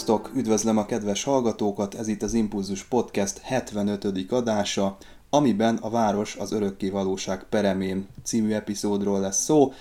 [0.00, 0.30] Sziasztok!
[0.36, 4.32] Üdvözlöm a kedves hallgatókat, ez itt az Impulzus Podcast 75.
[4.32, 4.96] adása,
[5.30, 9.72] amiben a város az örökké valóság peremén című epizódról lesz szó,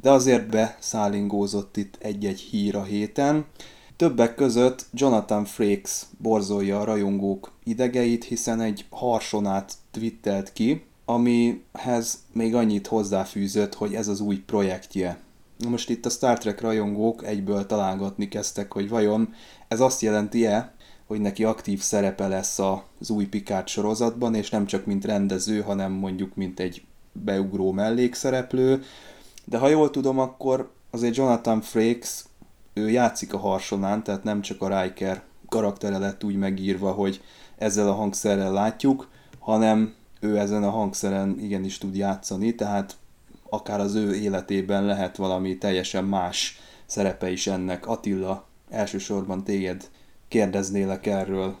[0.00, 3.44] de azért beszállingózott itt egy-egy hír a héten.
[3.96, 12.54] Többek között Jonathan Frakes borzolja a rajongók idegeit, hiszen egy harsonát twittelt ki, amihez még
[12.54, 15.20] annyit hozzáfűzött, hogy ez az új projektje.
[15.68, 19.34] Most itt a Star Trek rajongók egyből találgatni kezdtek, hogy vajon
[19.70, 20.72] ez azt jelenti-e,
[21.06, 25.92] hogy neki aktív szerepe lesz az új Picard sorozatban, és nem csak mint rendező, hanem
[25.92, 26.82] mondjuk mint egy
[27.12, 28.82] beugró mellékszereplő.
[29.44, 32.24] De ha jól tudom, akkor azért Jonathan Frakes,
[32.72, 37.22] ő játszik a harsonán, tehát nem csak a Riker karaktere lett úgy megírva, hogy
[37.58, 42.96] ezzel a hangszerrel látjuk, hanem ő ezen a hangszeren igenis tud játszani, tehát
[43.48, 47.86] akár az ő életében lehet valami teljesen más szerepe is ennek.
[47.86, 49.90] Attila, elsősorban téged
[50.28, 51.56] kérdeznélek erről.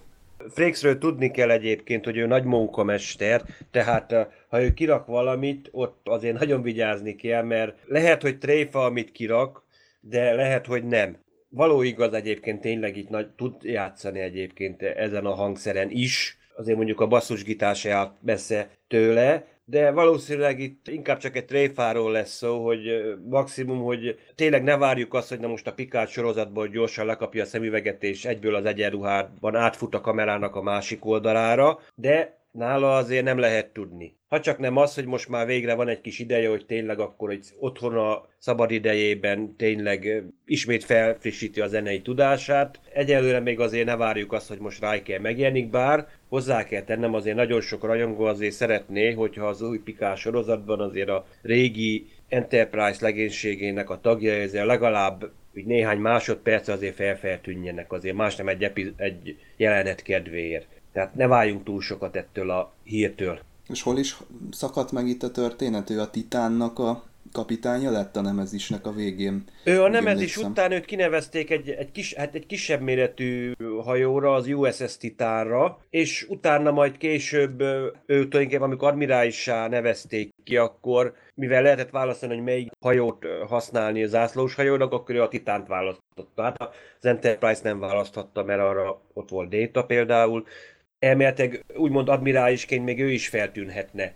[0.48, 6.00] Frakesről tudni kell egyébként, hogy ő nagy munkamester, tehát eh, ha ő kirak valamit, ott
[6.08, 9.64] azért nagyon vigyázni kell, mert lehet, hogy tréfa, amit kirak,
[10.00, 11.16] de lehet, hogy nem.
[11.48, 17.00] Való igaz egyébként tényleg itt nagy, tud játszani egyébként ezen a hangszeren is, azért mondjuk
[17.00, 22.82] a basszusgitár se messze tőle, de valószínűleg itt inkább csak egy tréfáról lesz szó, hogy
[23.28, 27.46] maximum, hogy tényleg ne várjuk azt, hogy na most a Picard sorozatból gyorsan lekapja a
[27.46, 33.38] szemüveget, és egyből az egyenruhában átfut a kamerának a másik oldalára, de nála azért nem
[33.38, 34.18] lehet tudni.
[34.28, 37.30] Ha csak nem az, hogy most már végre van egy kis ideje, hogy tényleg akkor
[37.30, 42.80] egy otthon a szabad idejében tényleg ismét felfrissíti a zenei tudását.
[42.92, 47.36] Egyelőre még azért ne várjuk azt, hogy most Riker megjelenik, bár hozzá kell tennem, azért
[47.36, 53.90] nagyon sok rajongó azért szeretné, hogyha az új Pikás sorozatban azért a régi Enterprise legénységének
[53.90, 59.36] a tagja ezzel legalább úgy néhány másodperc azért felfeltűnjenek, azért más nem egy, epi- egy
[59.56, 60.79] jelenet kedvéért.
[60.92, 63.40] Tehát ne váljunk túl sokat ettől a hírtől.
[63.68, 64.16] És hol is
[64.50, 65.90] szakadt meg itt a történet?
[65.90, 69.44] Ő a Titánnak a kapitánya lett a Nemezisnek a végén.
[69.64, 73.52] Ő a Nemezis után őt kinevezték egy, egy, kis, hát egy kisebb méretű
[73.84, 81.14] hajóra, az USS Titánra, és utána majd később ő tulajdonképpen, amikor admirálissá nevezték ki, akkor
[81.34, 86.42] mivel lehetett választani, hogy melyik hajót használni az zászlós hajónak, akkor ő a Titánt választotta.
[86.42, 86.60] Hát
[86.98, 90.44] az Enterprise nem választhatta, mert arra ott volt Data például,
[91.00, 94.12] elméletileg úgymond admirálisként még ő is feltűnhetne.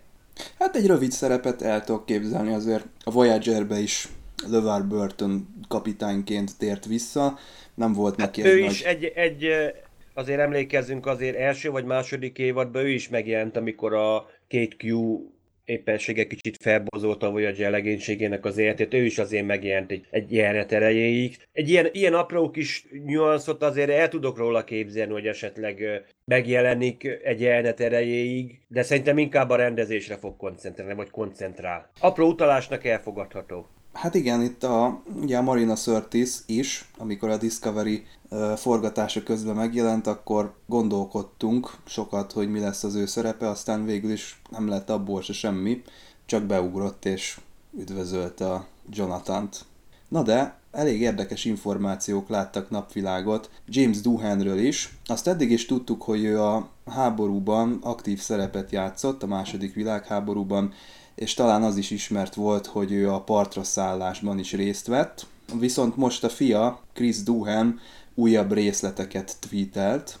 [0.59, 4.07] Hát egy rövid szerepet el tudok képzelni, azért a Voyager-be is
[4.49, 7.37] LeVar Burton kapitányként tért vissza,
[7.73, 8.71] nem volt neki hát ő nagy...
[8.71, 9.47] is egy, egy,
[10.13, 15.17] azért emlékezzünk azért első vagy második évadban ő is megjelent, amikor a Kate Q
[15.65, 21.37] éppensége kicsit felbozolta Voyager legénységének az életét, ő is azért megjelent egy, egy jelenet erejéig.
[21.51, 27.41] Egy ilyen, ilyen apró kis nyuanszot azért el tudok róla képzelni, hogy esetleg megjelenik egy
[27.41, 31.89] jelenet erejéig, de szerintem inkább a rendezésre fog koncentrálni, vagy koncentrál.
[31.99, 33.67] Apró utalásnak elfogadható.
[33.95, 38.05] Hát igen, itt a, ugye a Marina Sirtis is, amikor a Discovery
[38.55, 44.41] forgatása közben megjelent, akkor gondolkodtunk sokat, hogy mi lesz az ő szerepe, aztán végül is
[44.49, 45.81] nem lett abból se semmi,
[46.25, 47.39] csak beugrott és
[47.77, 49.65] üdvözölte a Jonathan-t.
[50.07, 54.97] Na de, elég érdekes információk láttak napvilágot James Doohanről is.
[55.05, 60.73] Azt eddig is tudtuk, hogy ő a háborúban aktív szerepet játszott, a második világháborúban,
[61.15, 65.25] és talán az is ismert volt, hogy ő a partra szállásban is részt vett.
[65.59, 67.79] Viszont most a fia, Chris Duhan
[68.15, 70.19] újabb részleteket tweetelt,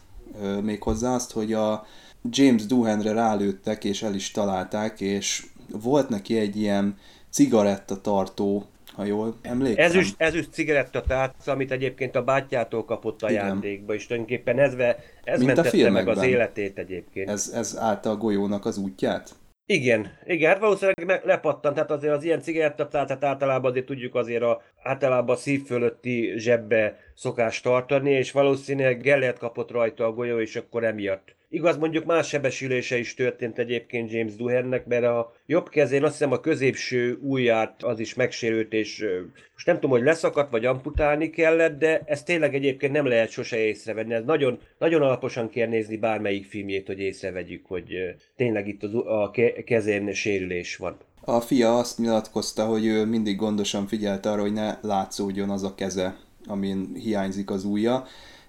[0.61, 1.85] méghozzá azt, hogy a
[2.29, 6.97] James Duhanre rálőttek és el is találták, és volt neki egy ilyen
[7.29, 8.65] cigarettatartó
[8.95, 9.85] ha jól emlékszem.
[9.85, 13.45] Ezüst, ezüst cigaretta, tehát amit egyébként a bátyjától kapott a Igen.
[13.45, 14.73] játékba, és tulajdonképpen ez,
[15.23, 17.29] ez Mint mentette meg az életét egyébként.
[17.29, 19.35] Ez, ez állt a golyónak az útját?
[19.67, 24.61] Igen, igen, hát valószínűleg lepattant, tehát azért az ilyen cigarettaptát általában azért tudjuk azért a,
[24.83, 30.55] általában a szív fölötti zsebbe szokás tartani, és valószínűleg Gellert kapott rajta a golyó, és
[30.55, 36.03] akkor emiatt Igaz, mondjuk más sebesülése is történt egyébként James Duhennek, mert a jobb kezén
[36.03, 39.05] azt hiszem a középső ujját az is megsérült, és
[39.53, 43.57] most nem tudom, hogy leszakadt, vagy amputálni kellett, de ez tényleg egyébként nem lehet sose
[43.57, 44.13] észrevenni.
[44.13, 49.31] Ez nagyon, nagyon alaposan kell nézni bármelyik filmjét, hogy észrevegyük, hogy tényleg itt az, a
[49.65, 50.97] kezén sérülés van.
[51.21, 55.75] A fia azt nyilatkozta, hogy ő mindig gondosan figyelt arra, hogy ne látszódjon az a
[55.75, 58.05] keze, amin hiányzik az ujja,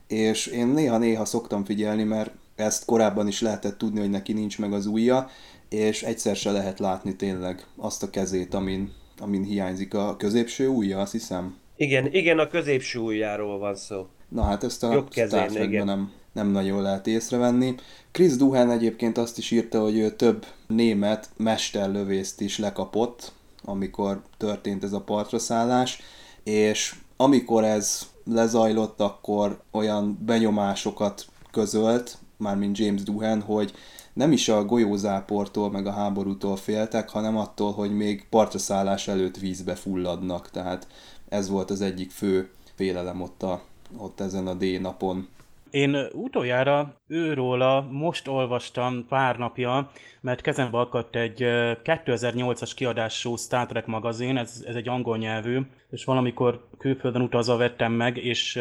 [0.09, 4.73] és én néha-néha szoktam figyelni, mert ezt korábban is lehetett tudni, hogy neki nincs meg
[4.73, 5.31] az ujja,
[5.69, 11.01] és egyszer se lehet látni tényleg azt a kezét, amin, amin hiányzik a középső ujja,
[11.01, 11.57] azt hiszem.
[11.77, 14.07] Igen, igen, a középső ujjáról van szó.
[14.29, 17.75] Na hát ezt a Jobb kezén, nem, nem nagyon lehet észrevenni.
[18.13, 23.33] Chris Duhan egyébként azt is írta, hogy ő több német mesterlövészt is lekapott,
[23.65, 26.03] amikor történt ez a partraszállás,
[26.45, 33.73] és amikor ez lezajlott, akkor olyan benyomásokat közölt, mármint James Duhan, hogy
[34.13, 39.75] nem is a golyózáportól meg a háborútól féltek, hanem attól, hogy még partraszállás előtt vízbe
[39.75, 40.51] fulladnak.
[40.51, 40.87] Tehát
[41.29, 43.63] ez volt az egyik fő félelem ott, a,
[43.99, 45.29] ott ezen a D-napon.
[45.71, 49.91] Én utoljára őróla most olvastam pár napja,
[50.21, 51.37] mert kezembe akadt egy
[51.85, 55.61] 2008-as kiadású Star Trek magazin, ez, ez egy angol nyelvű,
[55.91, 58.61] és valamikor külföldön utazva vettem meg, és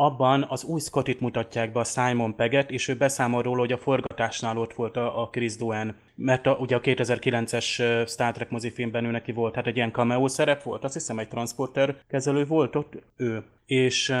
[0.00, 3.78] abban az új Scottit mutatják be a Simon Peget, és ő beszámol róla, hogy a
[3.78, 5.94] forgatásnál ott volt a, a Chris Duan.
[6.14, 7.64] Mert a, ugye a 2009-es
[8.08, 11.28] Star Trek mozifilmben ő neki volt, hát egy ilyen cameo szerep volt, azt hiszem egy
[11.28, 13.42] transporter kezelő volt ott ő.
[13.66, 14.16] És uh,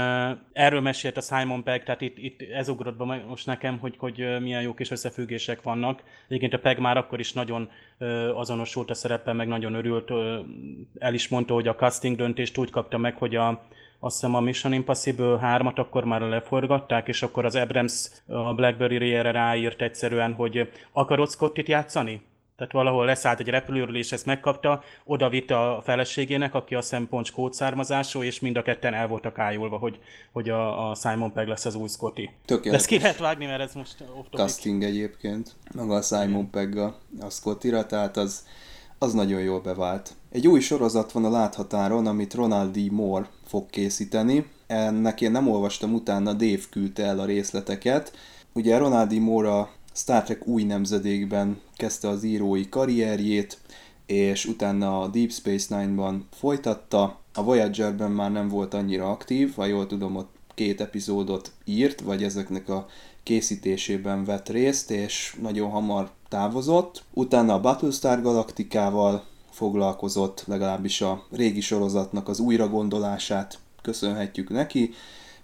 [0.52, 4.36] erről mesélt a Simon Pegg, tehát itt, itt ez ugrott be most nekem, hogy, hogy
[4.40, 6.02] milyen jó kis összefüggések vannak.
[6.28, 10.38] Egyébként a Pegg már akkor is nagyon uh, azonosult a szereppel, meg nagyon örült, uh,
[10.98, 13.66] el is mondta, hogy a casting döntést úgy kapta meg, hogy a
[14.00, 19.30] azt hiszem a Mission Impossible 3-at akkor már leforgatták, és akkor az Abrams a Blackberry-re
[19.30, 22.22] ráírt egyszerűen, hogy akarod Scottit játszani?
[22.58, 27.32] Tehát valahol leszállt egy repülőről, és ezt megkapta, oda vitte a feleségének, aki a szemponts
[27.32, 29.98] kódszármazású, és mind a ketten el voltak ájulva, hogy,
[30.32, 32.30] hogy a, a Simon Pegg lesz az új Scotty.
[32.44, 32.70] Tökéletes.
[32.70, 36.76] De ezt ki lehet vágni, mert ez most off Casting egyébként, maga a Simon Pegg
[36.76, 38.46] a, a Scottyra, tehát az,
[38.98, 40.16] az nagyon jól bevált.
[40.30, 42.92] Egy új sorozat van a láthatáron, amit Ronald D.
[42.92, 44.46] Moore fog készíteni.
[44.66, 48.12] Ennek én nem olvastam utána, Dave küldte el a részleteket.
[48.52, 49.20] Ugye Ronald D.
[49.20, 53.58] Moore a Star Trek új nemzedékben kezdte az írói karrierjét,
[54.06, 57.18] és utána a Deep Space Nine-ban folytatta.
[57.34, 62.22] A Voyager-ben már nem volt annyira aktív, ha jól tudom, ott két epizódot írt, vagy
[62.22, 62.86] ezeknek a
[63.22, 67.04] készítésében vett részt, és nagyon hamar távozott.
[67.14, 69.24] Utána a Battlestar Galaktikával
[69.58, 74.90] foglalkozott, legalábbis a régi sorozatnak az újragondolását köszönhetjük neki.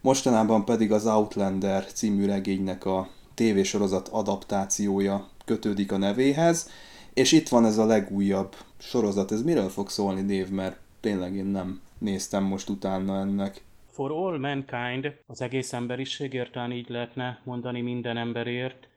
[0.00, 6.70] Mostanában pedig az Outlander című regénynek a tévésorozat adaptációja kötődik a nevéhez,
[7.14, 9.32] és itt van ez a legújabb sorozat.
[9.32, 13.62] Ez miről fog szólni, Név, mert tényleg én nem néztem most utána ennek.
[13.90, 18.88] For all mankind, az egész emberiségért, talán így lehetne mondani minden emberért,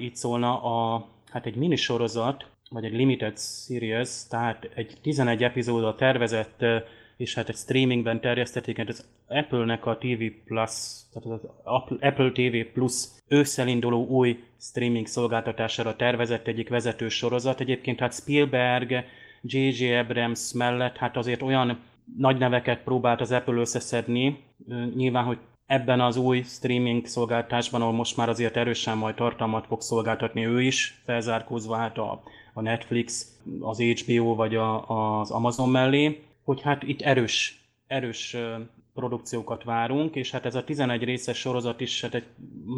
[0.00, 6.64] itt szólna a, hát egy minisorozat, vagy egy limited series, tehát egy 11 epizódot tervezett,
[7.16, 10.70] és hát egy streamingben terjesztették, hát az Apple-nek a TV Plus,
[11.12, 12.94] tehát az Apple TV Plus
[13.28, 17.60] ősszel induló új streaming szolgáltatására tervezett egyik vezető sorozat.
[17.60, 19.04] Egyébként hát Spielberg,
[19.42, 19.94] J.J.
[19.94, 21.78] Abrams mellett hát azért olyan
[22.16, 24.44] nagy neveket próbált az Apple összeszedni,
[24.94, 29.80] nyilván, hogy ebben az új streaming szolgáltásban, ahol most már azért erősen majd tartalmat fog
[29.80, 34.88] szolgáltatni ő is, felzárkózva hát a, a Netflix, az HBO vagy a,
[35.20, 38.36] az Amazon mellé, hogy hát itt erős, erős
[38.94, 42.24] produkciókat várunk, és hát ez a 11 részes sorozat is hát egy,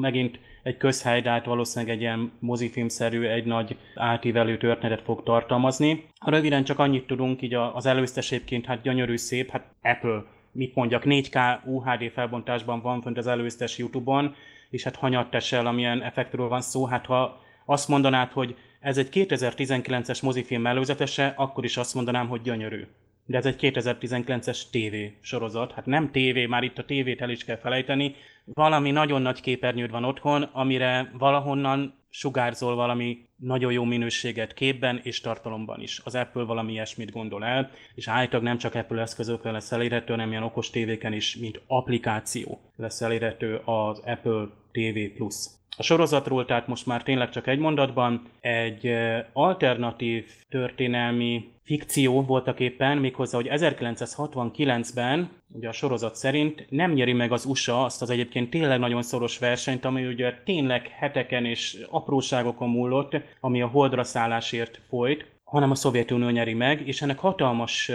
[0.00, 6.08] megint egy közhelydált, valószínűleg egy ilyen mozifilmszerű, egy nagy átívelő történetet fog tartalmazni.
[6.26, 11.64] Röviden csak annyit tudunk, így az előztesébként hát gyönyörű szép, hát Apple mit mondjak, 4K
[11.64, 14.34] UHD felbontásban van fönt az előztes YouTube-on,
[14.70, 19.08] és hát hanyat tesel, amilyen effektről van szó, hát ha azt mondanád, hogy ez egy
[19.12, 22.86] 2019-es mozifilm előzetese, akkor is azt mondanám, hogy gyönyörű.
[23.26, 25.72] De ez egy 2019-es TV sorozat.
[25.72, 28.14] Hát nem TV, már itt a tévét el is kell felejteni.
[28.44, 35.20] Valami nagyon nagy képernyőd van otthon, amire valahonnan sugárzol valami nagyon jó minőséget képben és
[35.20, 36.00] tartalomban is.
[36.04, 40.30] Az Apple valami ilyesmit gondol el, és állítólag nem csak Apple eszközökre lesz elérhető, hanem
[40.30, 45.46] ilyen okos tévéken is, mint applikáció lesz elérhető az Apple TV Plus.
[45.76, 48.94] A sorozatról, tehát most már tényleg csak egy mondatban, egy
[49.32, 57.32] alternatív történelmi fikció voltak éppen, méghozzá, hogy 1969-ben, ugye a sorozat szerint nem nyeri meg
[57.32, 62.68] az USA azt az egyébként tényleg nagyon szoros versenyt, ami ugye tényleg heteken és apróságokon
[62.68, 67.90] múlott, ami a holdra szállásért folyt, hanem a Szovjetunió nyeri meg, és ennek hatalmas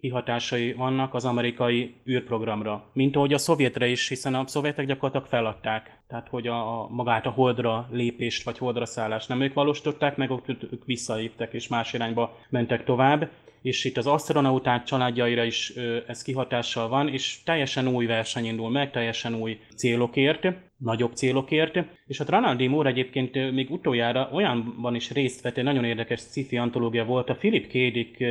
[0.00, 2.84] kihatásai vannak az amerikai űrprogramra.
[2.92, 6.00] Mint ahogy a szovjetre is, hiszen a szovjetek gyakorlatilag feladták.
[6.08, 10.30] Tehát, hogy a, a magát a holdra lépést vagy holdra szállást nem ők valósították, meg
[10.30, 13.28] ott ők visszaléptek és más irányba mentek tovább
[13.62, 15.72] és itt az asztronauták családjaira is
[16.06, 20.46] ez kihatással van, és teljesen új verseny indul meg, teljesen új célokért,
[20.76, 22.68] nagyobb célokért, és a Ronald D.
[22.68, 27.34] Moore egyébként még utoljára olyanban is részt vett, egy nagyon érdekes sci-fi antológia volt, a
[27.34, 27.72] Philip K.
[27.72, 28.24] Dick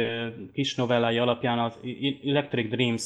[0.53, 1.73] kis novellái alapján az
[2.25, 3.03] Electric Dreams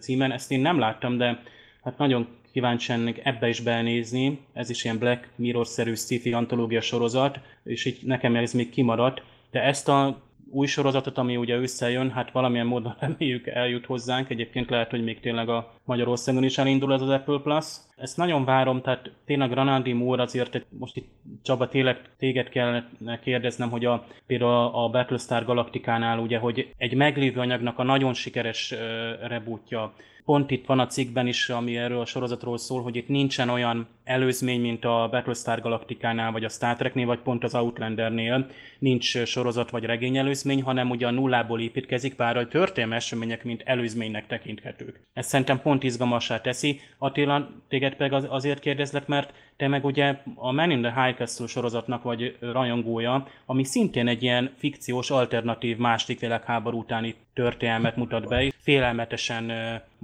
[0.00, 1.42] címen, ezt én nem láttam, de
[1.82, 7.84] hát nagyon kíváncsian ebbe is belnézni, ez is ilyen Black Mirror-szerű sci-fi antológia sorozat, és
[7.84, 10.22] így nekem ez még kimaradt, de ezt a
[10.54, 14.30] új sorozatot, ami ugye összejön, hát valamilyen módon reméljük eljut hozzánk.
[14.30, 17.64] Egyébként lehet, hogy még tényleg a Magyarországon is elindul ez az Apple Plus.
[17.96, 21.08] Ezt nagyon várom, tehát tényleg Granadi Moore azért, most itt
[21.42, 27.40] Csaba tényleg téged kellene kérdeznem, hogy a, például a Battlestar Galacticánál ugye, hogy egy meglévő
[27.40, 28.74] anyagnak a nagyon sikeres
[29.20, 33.48] rebootja, pont itt van a cikkben is, ami erről a sorozatról szól, hogy itt nincsen
[33.48, 38.46] olyan előzmény, mint a Battlestar Galacticánál, vagy a Star Treknél, vagy pont az Outlandernél.
[38.78, 43.62] Nincs sorozat vagy regény előzmény, hanem ugye a nullából építkezik, bár a történelmi események mint
[43.64, 45.00] előzménynek tekinthetők.
[45.12, 46.80] Ez szerintem pont izgalmasá teszi.
[46.98, 51.46] Attila, téged pedig azért kérdezlek, mert te meg ugye a Man in the High Castle
[51.46, 58.52] sorozatnak vagy rajongója, ami szintén egy ilyen fikciós, alternatív második világháború utáni történelmet mutat be,
[58.58, 59.52] félelmetesen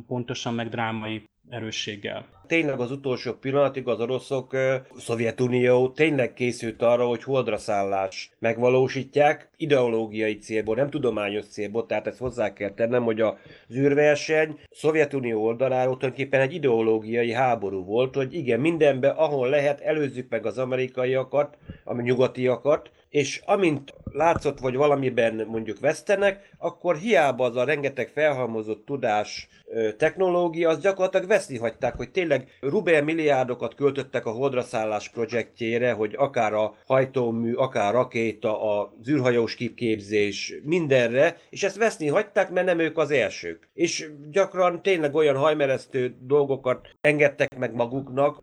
[0.07, 2.27] pontosan meg drámai erősséggel.
[2.47, 4.57] Tényleg az utolsó pillanatig az oroszok,
[4.97, 12.19] Szovjetunió tényleg készült arra, hogy holdra szállás megvalósítják, ideológiai célból, nem tudományos célból, tehát ezt
[12.19, 13.35] hozzá kell tennem, hogy az
[13.75, 20.47] űrverseny Szovjetunió oldaláról tulajdonképpen egy ideológiai háború volt, hogy igen, mindenben, ahol lehet, előzzük meg
[20.47, 27.65] az amerikaiakat, a nyugatiakat, és amint látszott, vagy valamiben mondjuk vesztenek, akkor hiába az a
[27.65, 29.49] rengeteg felhalmozott tudás,
[29.97, 36.53] technológia, az gyakorlatilag veszni hagyták, hogy tényleg rubel milliárdokat költöttek a holdraszállás projektjére, hogy akár
[36.53, 42.99] a hajtómű, akár rakéta, a űrhajós kipképzés, mindenre, és ezt veszni hagyták, mert nem ők
[42.99, 43.69] az elsők.
[43.75, 48.43] És gyakran tényleg olyan hajmeresztő dolgokat engedtek meg maguknak,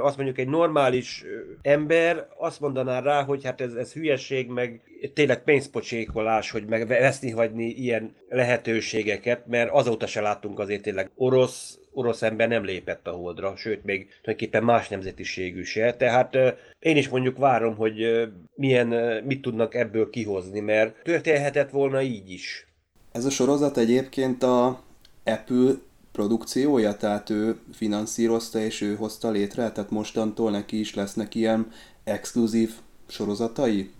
[0.00, 1.24] azt mondjuk egy normális
[1.62, 4.82] ember azt mondaná rá, hogy hát ez, ez hülyeség, meg
[5.14, 12.22] tényleg pénzpocsékolás, hogy megveszni hagyni ilyen lehetőségeket, mert azóta se láttunk azért tényleg orosz, orosz
[12.22, 16.36] ember nem lépett a holdra, sőt még tulajdonképpen más nemzetiségű se, tehát
[16.78, 18.86] én is mondjuk várom, hogy milyen,
[19.24, 22.66] mit tudnak ebből kihozni, mert történhetett volna így is.
[23.12, 24.82] Ez a sorozat egyébként a
[25.24, 25.72] Apple
[26.12, 31.66] produkciója, tehát ő finanszírozta és ő hozta létre, tehát mostantól neki is lesznek ilyen
[32.04, 32.70] exkluzív
[33.08, 33.90] sorozatai?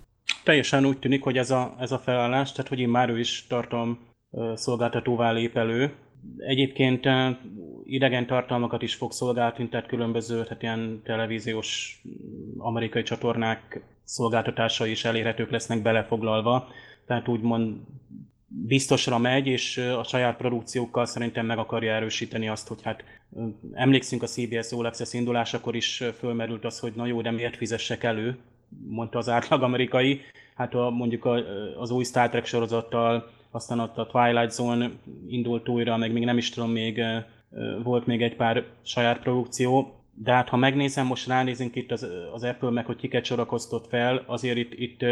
[0.43, 3.45] Teljesen úgy tűnik, hogy ez a, ez a felállás, tehát hogy én már ő is
[3.47, 3.99] tartom
[4.55, 5.93] szolgáltatóvá lép elő.
[6.37, 7.07] Egyébként
[7.83, 12.01] idegen tartalmakat is fog szolgáltatni, tehát különböző, tehát ilyen televíziós
[12.57, 16.67] amerikai csatornák szolgáltatásai is elérhetők lesznek belefoglalva.
[17.05, 17.75] Tehát úgymond
[18.47, 23.03] biztosra megy, és a saját produkciókkal szerintem meg akarja erősíteni azt, hogy hát
[23.73, 28.03] emlékszünk a CBS All Access indulásakor is fölmerült az, hogy na jó, de miért fizessek
[28.03, 28.37] elő,
[28.87, 30.21] mondta az átlag amerikai.
[30.55, 31.35] Hát a, mondjuk a,
[31.79, 34.91] az új Star Trek sorozattal, aztán ott a Twilight Zone
[35.27, 37.01] indult újra, meg még nem is tudom, még
[37.83, 42.43] volt még egy pár saját produkció, de hát ha megnézem, most ránézünk itt az, az
[42.43, 45.05] Apple meg, hogy kiket sorakoztott fel, azért itt, itt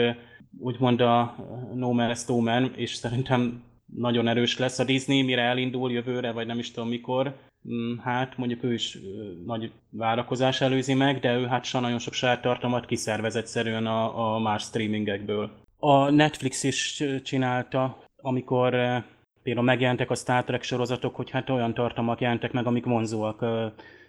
[0.59, 1.35] úgymond a
[1.73, 3.63] No Man's No Man, és szerintem
[3.95, 7.35] nagyon erős lesz a Disney, mire elindul jövőre, vagy nem is tudom mikor,
[7.69, 8.97] mm, hát mondjuk ő is
[9.45, 14.39] nagy várakozás előzi meg, de ő hát nagyon sok saját tartalmat kiszervez egyszerűen a, a
[14.39, 15.51] más streamingekből.
[15.79, 18.75] A Netflix is csinálta, amikor
[19.43, 23.41] például megjelentek a Star Trek sorozatok, hogy hát olyan tartalmak jelentek meg, amik vonzóak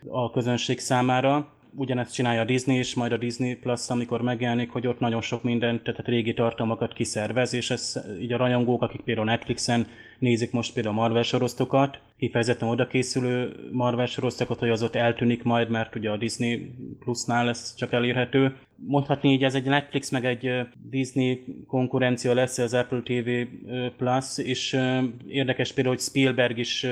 [0.08, 1.48] a közönség számára.
[1.74, 5.42] Ugyanezt csinálja a Disney és majd a Disney Plus, amikor megjelenik, hogy ott nagyon sok
[5.42, 9.86] mindent, tehát régi tartalmakat kiszervez, és ez így a rajongók, akik például Netflixen
[10.18, 15.42] nézik most például a Marvel sorozatokat, kifejezetten oda készülő Marvel sorosztakot, hogy az ott eltűnik
[15.42, 18.56] majd, mert ugye a Disney Plusnál lesz csak elérhető.
[18.74, 23.30] Mondhatni így ez egy Netflix meg egy Disney konkurencia lesz az Apple TV
[23.96, 24.80] Plus, és
[25.28, 26.86] érdekes például, hogy Spielberg is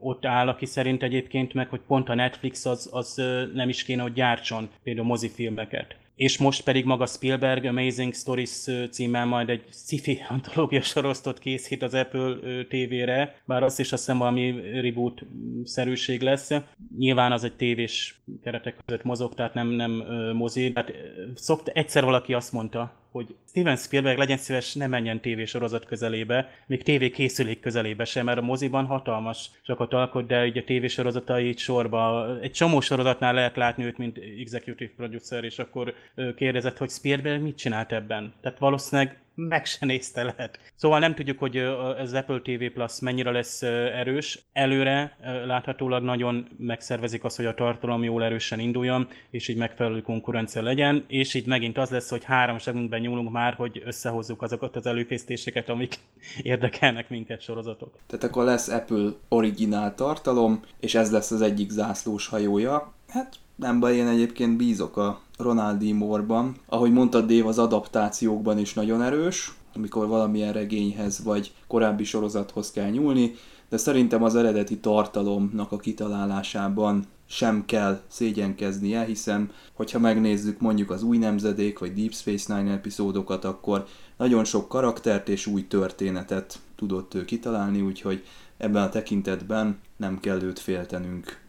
[0.00, 3.22] ott áll, aki szerint egyébként meg, hogy pont a Netflix az, az
[3.54, 9.26] nem is kéne, hogy gyártson például mozifilmeket és most pedig maga Spielberg Amazing Stories címmel
[9.26, 12.36] majd egy sci-fi antológia sorosztot készít az Apple
[12.68, 16.50] TV-re, bár azt is azt hiszem valami reboot-szerűség lesz.
[16.98, 19.90] Nyilván az egy tévés keretek között mozog, tehát nem, nem
[20.32, 20.72] mozi.
[20.72, 20.92] Tehát
[21.34, 26.82] szokt, egyszer valaki azt mondta, hogy Steven Spielberg legyen szíves, ne menjen tévésorozat közelébe, még
[26.82, 31.58] tévé készülék közelébe sem, mert a moziban hatalmas sokat alkot, de ugye a tévésorozatai itt
[31.58, 35.94] sorba, egy csomó sorozatnál lehet látni őt, mint executive producer, és akkor
[36.36, 38.32] kérdezett, hogy Spielberg mit csinált ebben.
[38.40, 39.18] Tehát valószínűleg
[39.50, 40.58] meg se nézte lehet.
[40.74, 44.38] Szóval nem tudjuk, hogy az Apple TV Plus mennyire lesz erős.
[44.52, 50.62] Előre láthatólag nagyon megszervezik azt, hogy a tartalom jól erősen induljon, és így megfelelő konkurencia
[50.62, 54.86] legyen, és így megint az lesz, hogy három segünkben nyúlunk már, hogy összehozzuk azokat az
[54.86, 55.98] előkészítéseket, amik
[56.42, 57.98] érdekelnek minket sorozatok.
[58.06, 62.92] Tehát akkor lesz Apple originál tartalom, és ez lesz az egyik zászlós hajója.
[63.08, 66.56] Hát nem baj, én egyébként bízok a Ronaldi Morban.
[66.66, 72.90] Ahogy mondtad, Dave, az adaptációkban is nagyon erős, amikor valamilyen regényhez vagy korábbi sorozathoz kell
[72.90, 73.34] nyúlni,
[73.68, 81.02] de szerintem az eredeti tartalomnak a kitalálásában sem kell szégyenkeznie, hiszen hogyha megnézzük mondjuk az
[81.02, 87.14] új nemzedék vagy Deep Space Nine epizódokat, akkor nagyon sok karaktert és új történetet tudott
[87.14, 88.24] ő kitalálni, úgyhogy
[88.56, 91.40] ebben a tekintetben nem kell őt féltenünk.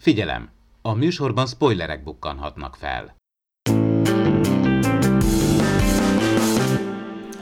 [0.00, 0.53] Figyelem!
[0.88, 3.16] A műsorban spoilerek bukkanhatnak fel.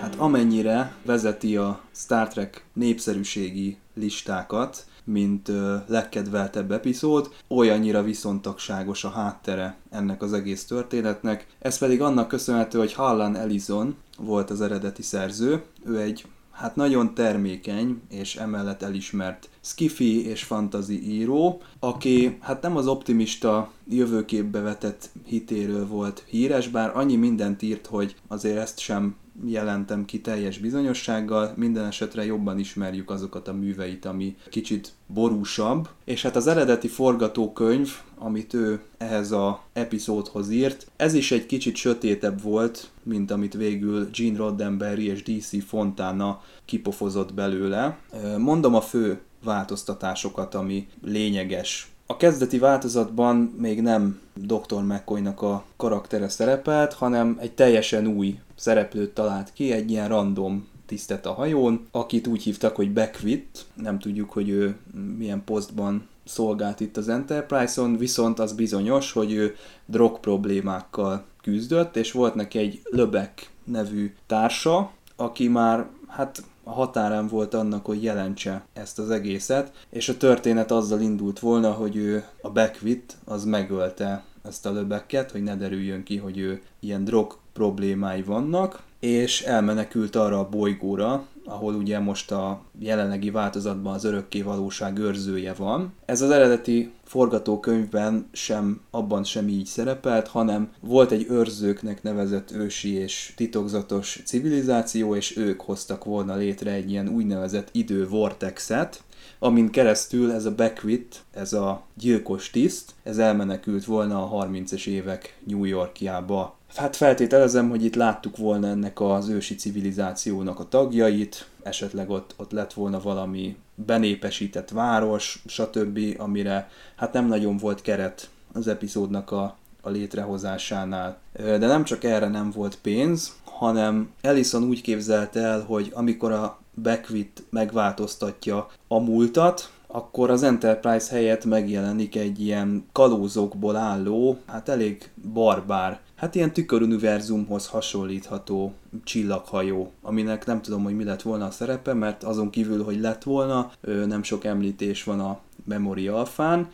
[0.01, 9.11] Hát amennyire vezeti a Star Trek népszerűségi listákat, mint ö, legkedveltebb epizód, olyannyira viszontagságos a
[9.11, 11.47] háttere ennek az egész történetnek.
[11.59, 15.63] Ez pedig annak köszönhető, hogy Harlan Ellison volt az eredeti szerző.
[15.85, 22.77] Ő egy hát nagyon termékeny és emellett elismert skifi és fantasy író, aki hát nem
[22.77, 29.17] az optimista jövőképbe vetett hitéről volt híres, bár annyi mindent írt, hogy azért ezt sem
[29.47, 36.23] jelentem ki teljes bizonyossággal, minden esetre jobban ismerjük azokat a műveit, ami kicsit borúsabb, és
[36.23, 42.43] hát az eredeti forgatókönyv, amit ő ehhez a epizódhoz írt, ez is egy kicsit sötétebb
[42.43, 47.99] volt, mint amit végül Gene Roddenberry és DC Fontana kipofozott belőle.
[48.39, 54.83] Mondom a fő változtatásokat, ami lényeges a kezdeti változatban még nem Dr.
[54.83, 61.27] McCoy-nak a karaktere szerepelt, hanem egy teljesen új szereplőt talált ki, egy ilyen random tisztet
[61.27, 64.77] a hajón, akit úgy hívtak, hogy Beckwith, nem tudjuk, hogy ő
[65.17, 69.55] milyen posztban szolgált itt az Enterprise-on, viszont az bizonyos, hogy ő
[69.87, 77.27] drog problémákkal küzdött, és volt neki egy Löbek nevű társa, aki már hát a határán
[77.27, 82.25] volt annak, hogy jelentse ezt az egészet, és a történet azzal indult volna, hogy ő
[82.43, 87.41] a Beckwith az megölte ezt a löbeket, hogy ne derüljön ki, hogy ő ilyen drog
[87.53, 94.43] problémái vannak, és elmenekült arra a bolygóra, ahol ugye most a jelenlegi változatban az örökké
[94.43, 95.93] valóság őrzője van.
[96.05, 102.93] Ez az eredeti forgatókönyvben sem, abban sem így szerepelt, hanem volt egy őrzőknek nevezett ősi
[102.93, 109.03] és titokzatos civilizáció, és ők hoztak volna létre egy ilyen úgynevezett idő-vortexet,
[109.43, 115.39] amin keresztül ez a Beckwith, ez a gyilkos tiszt, ez elmenekült volna a 30-es évek
[115.47, 116.57] New Yorkjába.
[116.75, 122.53] Hát feltételezem, hogy itt láttuk volna ennek az ősi civilizációnak a tagjait, esetleg ott, ott
[122.53, 129.57] lett volna valami benépesített város, stb., amire hát nem nagyon volt keret az epizódnak a,
[129.81, 131.19] a létrehozásánál.
[131.33, 136.62] De nem csak erre nem volt pénz, hanem Ellison úgy képzelte el, hogy amikor a
[136.75, 145.11] Beckwith megváltoztatja a múltat, akkor az Enterprise helyett megjelenik egy ilyen kalózokból álló, hát elég
[145.33, 148.73] barbár hát ilyen tüköruniverzumhoz hasonlítható
[149.05, 153.23] csillaghajó, aminek nem tudom, hogy mi lett volna a szerepe, mert azon kívül, hogy lett
[153.23, 153.71] volna,
[154.07, 156.71] nem sok említés van a Memory Alfán.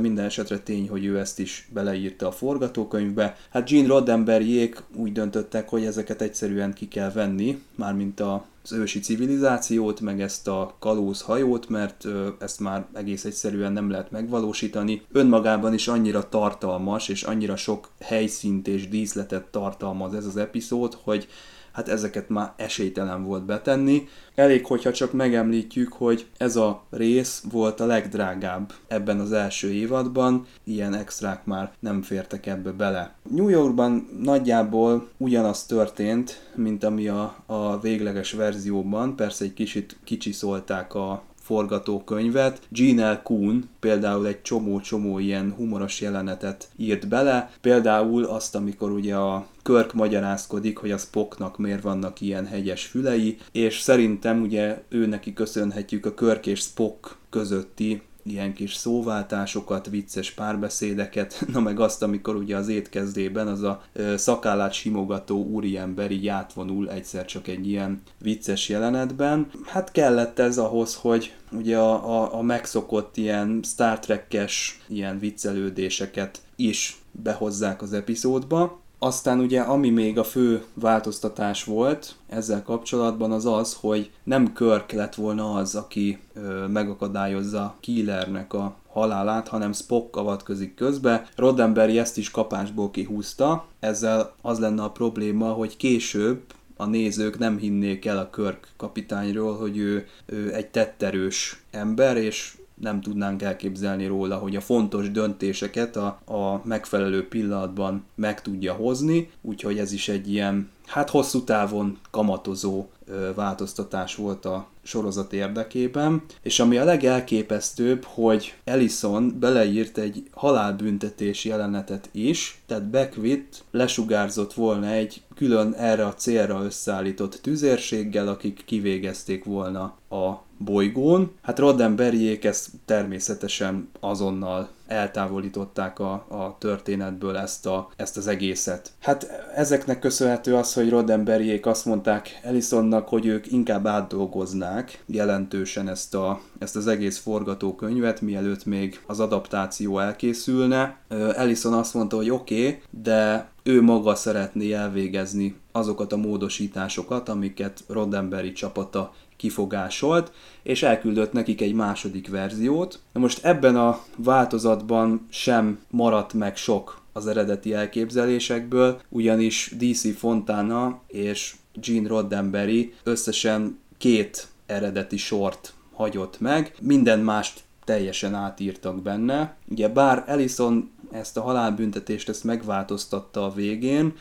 [0.00, 3.36] Minden esetre tény, hogy ő ezt is beleírta a forgatókönyvbe.
[3.50, 9.00] Hát Gene Roddenberryék úgy döntöttek, hogy ezeket egyszerűen ki kell venni, mármint a az ősi
[9.00, 12.04] civilizációt, meg ezt a kalóz hajót, mert
[12.38, 15.02] ezt már egész egyszerűen nem lehet megvalósítani.
[15.12, 21.28] Önmagában is annyira tartalmas, és annyira sok helyszínt és díszletet tartalmaz ez az epizód, hogy
[21.72, 24.08] hát ezeket már esélytelen volt betenni.
[24.34, 30.46] Elég, hogyha csak megemlítjük, hogy ez a rész volt a legdrágább ebben az első évadban,
[30.64, 33.14] ilyen extrák már nem fértek ebbe bele.
[33.30, 40.94] New Yorkban nagyjából ugyanaz történt, mint ami a, a végleges verzióban, persze egy kicsit kicsiszolták
[40.94, 42.60] a, forgatókönyvet.
[42.68, 43.20] Gene L.
[43.22, 49.92] Kuhn például egy csomó-csomó ilyen humoros jelenetet írt bele, például azt, amikor ugye a Körk
[49.92, 56.06] magyarázkodik, hogy a Spocknak miért vannak ilyen hegyes fülei, és szerintem ugye ő neki köszönhetjük
[56.06, 62.56] a Körk és Spock közötti ilyen kis szóváltásokat, vicces párbeszédeket, na meg azt, amikor ugye
[62.56, 63.82] az étkezdében az a
[64.16, 69.50] szakállát simogató úriember így átvonul egyszer csak egy ilyen vicces jelenetben.
[69.66, 76.40] Hát kellett ez ahhoz, hogy ugye a, a, a megszokott ilyen Star Trek-es ilyen viccelődéseket
[76.56, 78.81] is behozzák az epizódba.
[79.04, 84.92] Aztán ugye ami még a fő változtatás volt ezzel kapcsolatban az az, hogy nem Körk
[84.92, 91.28] lett volna az, aki ö, megakadályozza Killernek a halálát, hanem Spock avatkozik közbe.
[91.36, 96.40] Roddenberry ezt is kapásból kihúzta, ezzel az lenne a probléma, hogy később
[96.76, 102.56] a nézők nem hinnék el a Körk kapitányról, hogy ő, ő egy tetterős ember, és
[102.82, 109.30] nem tudnánk elképzelni róla, hogy a fontos döntéseket a, a megfelelő pillanatban meg tudja hozni,
[109.40, 112.86] úgyhogy ez is egy ilyen, hát hosszú távon kamatozó
[113.34, 122.08] változtatás volt a sorozat érdekében, és ami a legelképesztőbb, hogy Ellison beleírt egy halálbüntetés jelenetet
[122.12, 129.82] is, tehát Beckwith lesugárzott volna egy külön erre a célra összeállított tüzérséggel, akik kivégezték volna
[130.08, 131.32] a bolygón.
[131.42, 138.92] Hát Roddenberryék ezt természetesen azonnal eltávolították a, a történetből ezt, a, ezt az egészet.
[139.00, 146.14] Hát ezeknek köszönhető az, hogy Roddenberryék azt mondták Ellisonnak, hogy ők inkább átdolgoznák jelentősen ezt,
[146.14, 150.96] a, ezt az egész forgatókönyvet, mielőtt még az adaptáció elkészülne.
[151.08, 157.84] Ellison azt mondta, hogy oké, okay, de ő maga szeretné elvégezni azokat a módosításokat, amiket
[157.88, 159.12] Roddenberry csapata
[159.42, 162.98] kifogásolt, és elküldött nekik egy második verziót.
[163.12, 171.00] Na most ebben a változatban sem maradt meg sok az eredeti elképzelésekből, ugyanis DC Fontana
[171.06, 179.56] és Gene Roddenberry összesen két eredeti sort hagyott meg, minden mást teljesen átírtak benne.
[179.68, 184.14] Ugye bár Ellison ezt a halálbüntetést ezt megváltoztatta a végén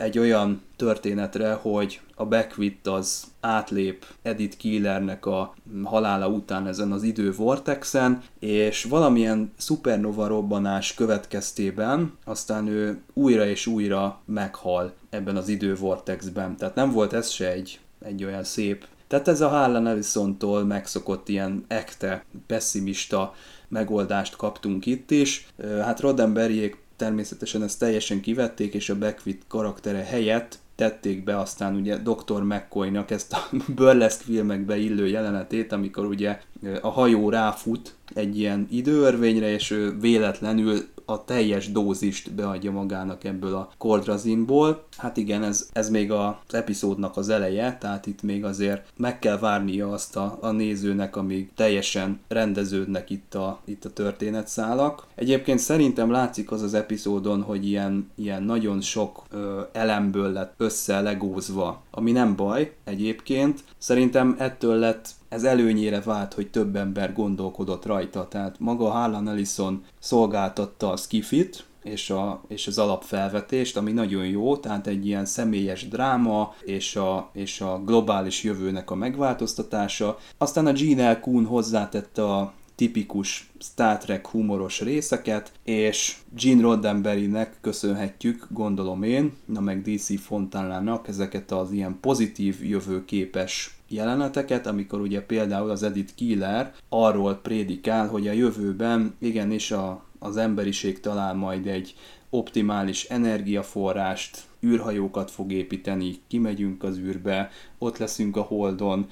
[0.00, 5.54] egy olyan történetre, hogy a Beckwith az átlép Edith Keelernek a
[5.84, 13.66] halála után ezen az idő vortexen, és valamilyen szupernova robbanás következtében aztán ő újra és
[13.66, 16.56] újra meghal ebben az idő vortexben.
[16.56, 21.28] Tehát nem volt ez se egy, egy olyan szép tehát ez a Harlan Ellison-tól megszokott
[21.28, 23.34] ilyen ekte, pessimista
[23.68, 25.46] megoldást kaptunk itt is.
[25.80, 31.96] Hát Roddenberryék természetesen ezt teljesen kivették, és a Beckwith karaktere helyett tették be aztán ugye
[31.96, 32.42] Dr.
[32.42, 36.40] McCoy-nak ezt a burlesque filmekbe illő jelenetét, amikor ugye
[36.80, 43.54] a hajó ráfut egy ilyen időörvényre, és ő véletlenül a teljes dózist beadja magának ebből
[43.54, 44.84] a kordrazinból.
[44.96, 49.38] Hát igen, ez, ez még az epizódnak az eleje, tehát itt még azért meg kell
[49.38, 55.06] várnia azt a, a nézőnek, amíg teljesen rendeződnek itt a, itt a történetszálak.
[55.14, 61.00] Egyébként szerintem látszik az az epizódon, hogy ilyen, ilyen nagyon sok ö, elemből lett össze
[61.00, 63.64] legózva, ami nem baj egyébként.
[63.78, 69.84] Szerintem ettől lett ez előnyére vált, hogy több ember gondolkodott rajta, tehát maga Harlan Ellison
[69.98, 75.88] szolgáltatta a skifit, és, a, és az alapfelvetést, ami nagyon jó, tehát egy ilyen személyes
[75.88, 80.18] dráma és a, és a globális jövőnek a megváltoztatása.
[80.38, 81.20] Aztán a Gene L.
[81.20, 89.60] Kuhn hozzátette a tipikus Star Trek humoros részeket, és Gene Roddenberrynek köszönhetjük, gondolom én, na
[89.60, 96.74] meg DC Fontánának ezeket az ilyen pozitív jövőképes jeleneteket, amikor ugye például az Edith Keeler
[96.88, 101.94] arról prédikál, hogy a jövőben igenis a, az emberiség talál majd egy
[102.30, 109.08] optimális energiaforrást, űrhajókat fog építeni, kimegyünk az űrbe, ott leszünk a Holdon,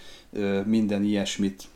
[0.64, 1.68] minden ilyesmit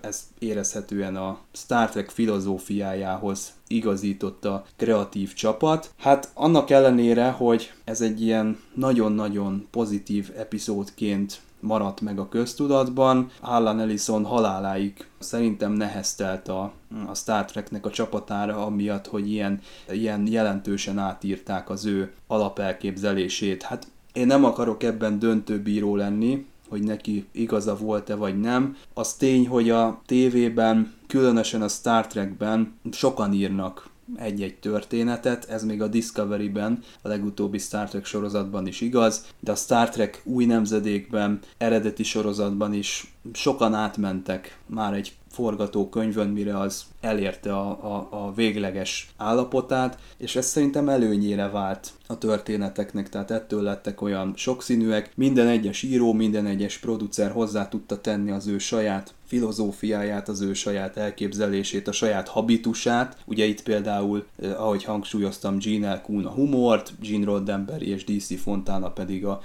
[0.00, 5.90] ez érezhetően a Star Trek filozófiájához igazította kreatív csapat.
[5.96, 13.30] Hát annak ellenére, hogy ez egy ilyen nagyon-nagyon pozitív epizódként maradt meg a köztudatban.
[13.40, 16.72] Alan Ellison haláláig szerintem neheztelt a,
[17.06, 23.62] a Star Treknek a csapatára, amiatt, hogy ilyen, ilyen jelentősen átírták az ő alapelképzelését.
[23.62, 28.76] Hát Én nem akarok ebben döntő bíró lenni, hogy neki igaza volt-e vagy nem.
[28.94, 35.82] Az tény, hogy a tévében, különösen a Star Trekben sokan írnak egy-egy történetet, ez még
[35.82, 41.38] a Discovery-ben, a legutóbbi Star Trek sorozatban is igaz, de a Star Trek új nemzedékben,
[41.58, 49.10] eredeti sorozatban is sokan átmentek már egy forgatókönyvön, mire az elérte a, a, a végleges
[49.16, 55.82] állapotát, és ez szerintem előnyére vált a történeteknek, tehát ettől lettek olyan sokszínűek, minden egyes
[55.82, 61.88] író, minden egyes producer hozzá tudta tenni az ő saját filozófiáját, az ő saját elképzelését,
[61.88, 63.16] a saját habitusát.
[63.24, 66.00] Ugye itt például, eh, ahogy hangsúlyoztam, Gene L.
[66.00, 69.40] Kuhn a humort, Gene Roddenberry és DC Fontana pedig a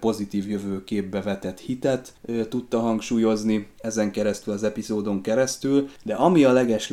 [0.00, 2.12] pozitív jövőképbe vetett hitet
[2.48, 6.88] tudta hangsúlyozni ezen keresztül, az epizódon keresztül, de ami a leges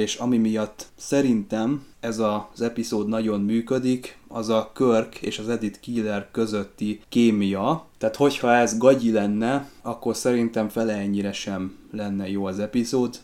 [0.00, 5.80] és ami miatt szerintem ez az epizód nagyon működik, az a Körk és az Edith
[5.80, 7.86] Killer közötti kémia.
[7.98, 13.16] Tehát hogyha ez gagyi lenne, akkor szerintem fele ennyire sem lenne jó az epizód,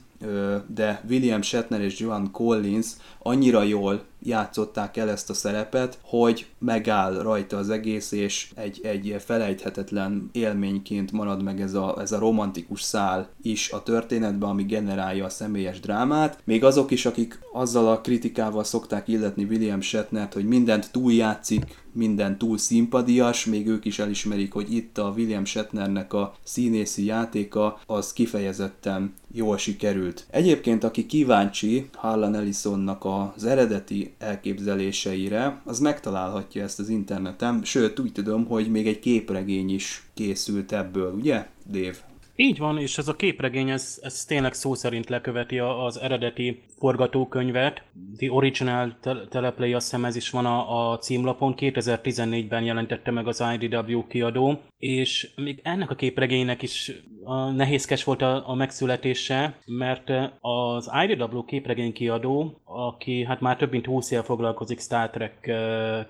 [0.66, 2.86] de William Shatner és Joan Collins
[3.18, 9.16] annyira jól játszották el ezt a szerepet, hogy megáll rajta az egész, és egy, egy
[9.24, 15.24] felejthetetlen élményként marad meg ez a, ez a romantikus szál is a történetben, ami generálja
[15.24, 16.38] a személyes drámát.
[16.44, 22.38] Még azok is, akik azzal a kritikával szokták illetni William Shatnert, hogy mindent túljátszik, minden
[22.38, 28.12] túl szimpadias, még ők is elismerik, hogy itt a William Shatnernek a színészi játéka az
[28.12, 30.26] kifejezetten jól sikerült.
[30.30, 38.12] Egyébként, aki kíváncsi Harlan Ellisonnak az eredeti elképzeléseire, az megtalálhatja ezt az interneten, sőt úgy
[38.12, 41.96] tudom, hogy még egy képregény is készült ebből, ugye, Dave?
[42.36, 47.82] Így van, és ez a képregény, ez, ez tényleg szó szerint leköveti az eredeti forgatókönyvet.
[48.16, 48.96] The Original
[49.28, 54.60] Teleplay, azt hiszem ez is van a, a címlapon, 2014-ben jelentette meg az IDW kiadó,
[54.80, 56.92] és még ennek a képregénynek is
[57.24, 63.70] a nehézkes volt a, a megszületése, mert az IDW képregény kiadó, aki hát már több
[63.70, 65.50] mint 20 éve foglalkozik Star Trek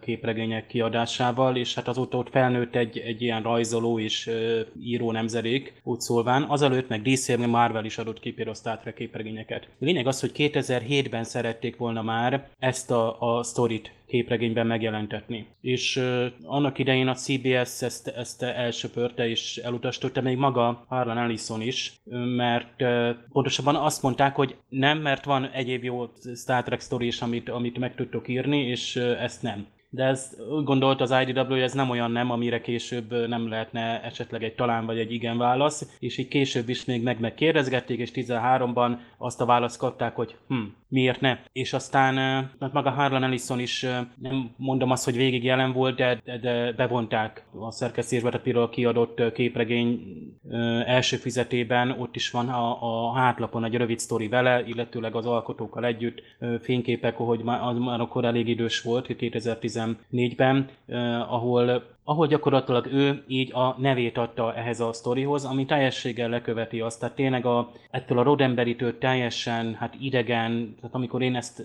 [0.00, 4.30] képregények kiadásával, és hát azóta ott felnőtt egy, egy ilyen rajzoló és
[4.83, 6.42] író nemzedék, úgy szólván.
[6.42, 9.68] Azelőtt meg DC, Marvel is adott ki például Star Trek képregényeket.
[9.78, 15.46] Lényeg az, hogy 2007-ben szerették volna már ezt a, a sztorit képregényben megjelentetni.
[15.61, 21.61] És uh, annak idején a CBS ezt, ezt elsöpörte és elutasította, még maga Harlan Ellison
[21.61, 21.92] is,
[22.37, 27.20] mert uh, pontosabban azt mondták, hogy nem, mert van egyéb jó Star Trek story is,
[27.20, 31.61] amit, amit meg tudtok írni, és uh, ezt nem de ez gondolt az IDW, hogy
[31.61, 35.96] ez nem olyan nem, amire később nem lehetne esetleg egy talán vagy egy igen válasz,
[35.99, 40.62] és így később is még meg megkérdezgették, és 13-ban azt a választ kapták, hogy hm,
[40.90, 41.38] miért ne.
[41.53, 42.16] És aztán
[42.61, 43.87] hát maga Harlan Ellison is,
[44.20, 49.33] nem mondom azt, hogy végig jelen volt, de, de, de bevonták a szerkesztésbe, például kiadott
[49.33, 50.00] képregény
[50.87, 55.85] első fizetében, ott is van a, a hátlapon egy rövid sztori vele, illetőleg az alkotókkal
[55.85, 56.22] együtt
[56.61, 60.68] fényképek, hogy már, már akkor elég idős volt, 2014-ben,
[61.29, 67.01] ahol ahol gyakorlatilag ő így a nevét adta ehhez a sztorihoz, ami teljességgel leköveti azt.
[67.01, 71.62] Tehát tényleg a, ettől a Roddenberry-től teljesen hát idegen, tehát amikor én ezt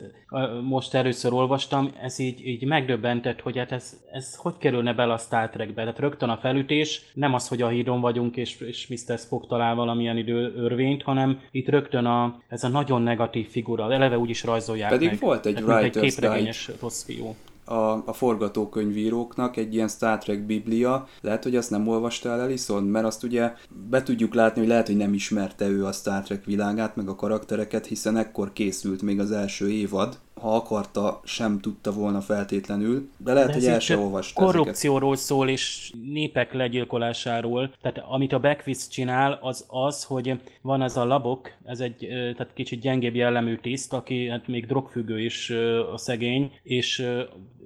[0.64, 5.18] most először olvastam, ez így, így megdöbbentett, hogy hát ez, ez hogy kerülne bele a
[5.18, 5.82] Star Trekbe.
[5.82, 9.18] Tehát rögtön a felütés, nem az, hogy a hídon vagyunk, és, és Mr.
[9.18, 14.18] Spock talál valamilyen idő örvényt, hanem itt rögtön a, ez a nagyon negatív figura, eleve
[14.18, 15.20] úgy is rajzolják Pedig meg.
[15.20, 21.08] volt egy Tehát, egy képregényes rossz fiú a, a forgatókönyvíróknak egy ilyen Star Trek biblia.
[21.22, 23.54] Lehet, hogy azt nem olvasta el Ellison, mert azt ugye
[23.90, 27.16] be tudjuk látni, hogy lehet, hogy nem ismerte ő a Star Trek világát, meg a
[27.16, 33.34] karaktereket, hiszen ekkor készült még az első évad, ha akarta, sem tudta volna feltétlenül, de
[33.34, 35.28] lehet, de hogy el sem olvasta Korrupcióról ezeket.
[35.28, 37.74] szól, és népek legyilkolásáról.
[37.82, 42.54] Tehát amit a Beckwith csinál, az az, hogy van ez a labok, ez egy tehát
[42.54, 45.50] kicsit gyengébb jellemű tiszt, aki hát még drogfüggő is
[45.94, 47.08] a szegény, és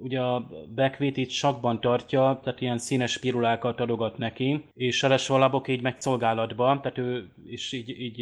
[0.02, 5.68] ugye a Beckwith itt sakban tartja, tehát ilyen színes pirulákat adogat neki, és a labok
[5.68, 8.18] így meg szolgálatban, tehát ő is így, így,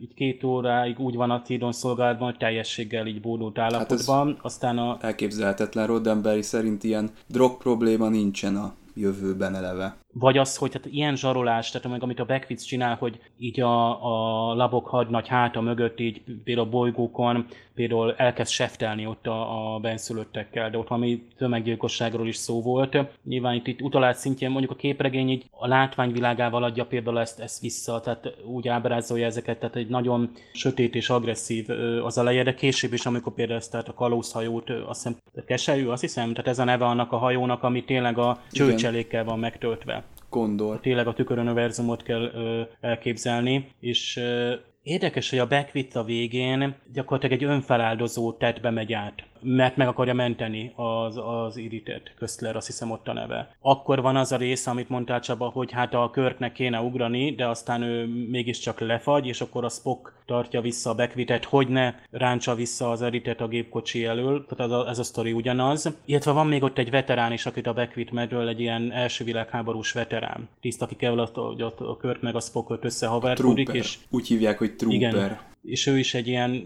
[0.00, 4.26] így két óráig úgy van a Tidon szolgálatban, hogy teljességgel így bódult állapotban.
[4.26, 4.98] Hát Aztán a...
[5.00, 9.96] Elképzelhetetlen Roddenberry szerint ilyen drog probléma nincsen a jövőben eleve.
[10.14, 14.04] Vagy az, hogy tehát ilyen zsarolás, tehát meg amit a Beckwitz csinál, hogy így a,
[14.50, 19.78] a labok hadnagy háta mögött így például a bolygókon például elkezd seftelni ott a, a
[19.78, 22.96] benszülöttekkel, de ott valami tömeggyilkosságról is szó volt.
[23.24, 27.60] Nyilván itt, itt utalás szintjén mondjuk a képregény így a látványvilágával adja például ezt, ezt
[27.60, 31.68] vissza, tehát úgy ábrázolja ezeket, tehát egy nagyon sötét és agresszív
[32.04, 36.00] az eleje, de később is, amikor például ezt tehát a kalózhajót, azt hiszem, keserű, azt
[36.00, 40.03] hiszem, tehát ez a neve annak a hajónak, ami tényleg a csőcselékkel van megtöltve.
[40.34, 40.80] Gondor.
[40.80, 47.42] Tényleg a tükörönöverzumot kell ö, elképzelni, és ö, Érdekes, hogy a Beckwith a végén gyakorlatilag
[47.42, 52.90] egy önfeláldozó tettbe megy át mert meg akarja menteni az, az Iritet, Köszler, azt hiszem
[52.90, 53.54] ott a neve.
[53.60, 57.46] Akkor van az a rész, amit mondtál Csaba, hogy hát a Körknek kéne ugrani, de
[57.46, 62.54] aztán ő mégiscsak lefagy, és akkor a Spock tartja vissza a Beckvitet, hogy ne ráncsa
[62.54, 65.96] vissza az Iritet a gépkocsi elől, tehát ez a, ez a sztori ugyanaz.
[66.04, 69.92] Illetve van még ott egy veterán is, akit a Beckvit medről, egy ilyen első világháborús
[69.92, 70.48] veterán.
[70.60, 73.68] Tiszt, akikkel ott, ott a Körk meg a Spock összehaverkodik.
[73.68, 73.98] És...
[74.10, 75.14] Úgy hívják, hogy Trooper.
[75.14, 76.62] Igen, és ő is egy ilyen,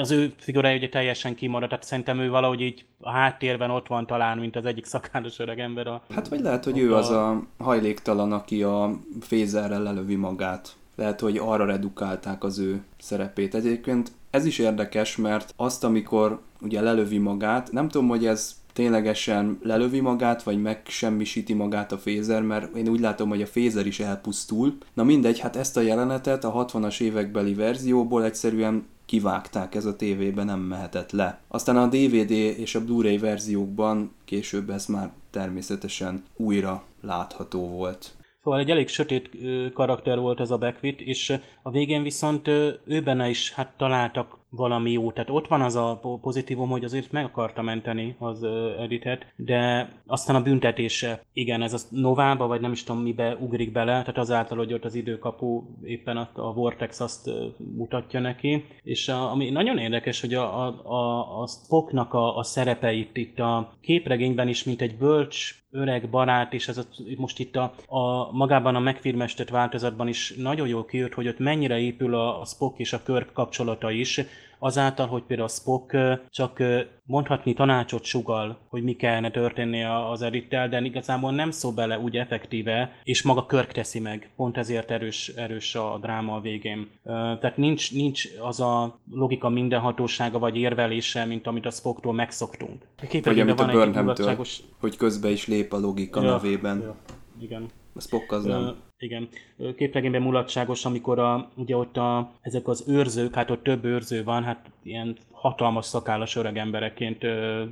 [0.00, 4.06] az ő figurája ugye teljesen kimaradt, tehát szerintem ő valahogy így a háttérben ott van
[4.06, 5.86] talán, mint az egyik szakállas öreg ember.
[5.86, 6.96] A, hát vagy lehet, hogy ő a...
[6.96, 10.76] az a hajléktalan, aki a fézerrel lelövi magát.
[10.96, 13.54] Lehet, hogy arra redukálták az ő szerepét.
[13.54, 19.58] Egyébként ez is érdekes, mert azt, amikor ugye lelövi magát, nem tudom, hogy ez ténylegesen
[19.62, 24.00] lelövi magát, vagy megsemmisíti magát a fézer, mert én úgy látom, hogy a fézer is
[24.00, 24.76] elpusztul.
[24.94, 30.46] Na mindegy, hát ezt a jelenetet a 60-as évekbeli verzióból egyszerűen kivágták, ez a tévében
[30.46, 31.40] nem mehetett le.
[31.48, 38.14] Aztán a DVD és a Blu-ray verziókban később ez már természetesen újra látható volt.
[38.42, 39.30] Szóval egy elég sötét
[39.74, 44.90] karakter volt ez a Beckwith, és a végén viszont ő benne is hát találtak valami
[44.90, 45.12] jó.
[45.12, 48.42] Tehát ott van az a pozitívum, hogy azért meg akarta menteni az
[48.78, 53.72] Editet, de aztán a büntetése, igen, ez a Novába, vagy nem is tudom mibe ugrik
[53.72, 57.30] bele, tehát azáltal, hogy ott az időkapu éppen a, a Vortex azt
[57.76, 62.42] mutatja neki, és a, ami nagyon érdekes, hogy a, a, a, a Spocknak a, a
[62.42, 66.82] szerepeit itt a képregényben is, mint egy bölcs öreg barát, és ez a,
[67.16, 71.78] most itt a, a magában a megfilmestett változatban is nagyon jól kijött, hogy ott mennyire
[71.78, 74.20] épül a, a Spock és a Körk kapcsolata is,
[74.58, 75.96] azáltal, hogy például a Spock
[76.30, 76.62] csak
[77.04, 82.16] mondhatni tanácsot sugal, hogy mi kellene történni az Erittel, de igazából nem szól bele úgy
[82.16, 84.30] effektíve, és maga Körk teszi meg.
[84.36, 86.88] Pont ezért erős, erős a dráma a végén.
[87.04, 92.86] Tehát nincs, nincs az a logika mindenhatósága vagy érvelése, mint amit a Spocktól megszoktunk.
[93.22, 94.36] Vagy amit a Burnhamtől,
[94.80, 96.80] hogy közbe is lép a logika ja, nevében.
[96.80, 96.96] Ja,
[97.40, 97.66] igen.
[97.94, 98.76] A Spock az nem.
[98.98, 99.28] Igen,
[99.76, 104.44] képregényben mulatságos, amikor a, ugye ott a, ezek az őrzők, hát ott több őrző van,
[104.44, 107.24] hát ilyen hatalmas szakállas öreg embereként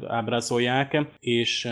[0.08, 1.68] ábrázolják, és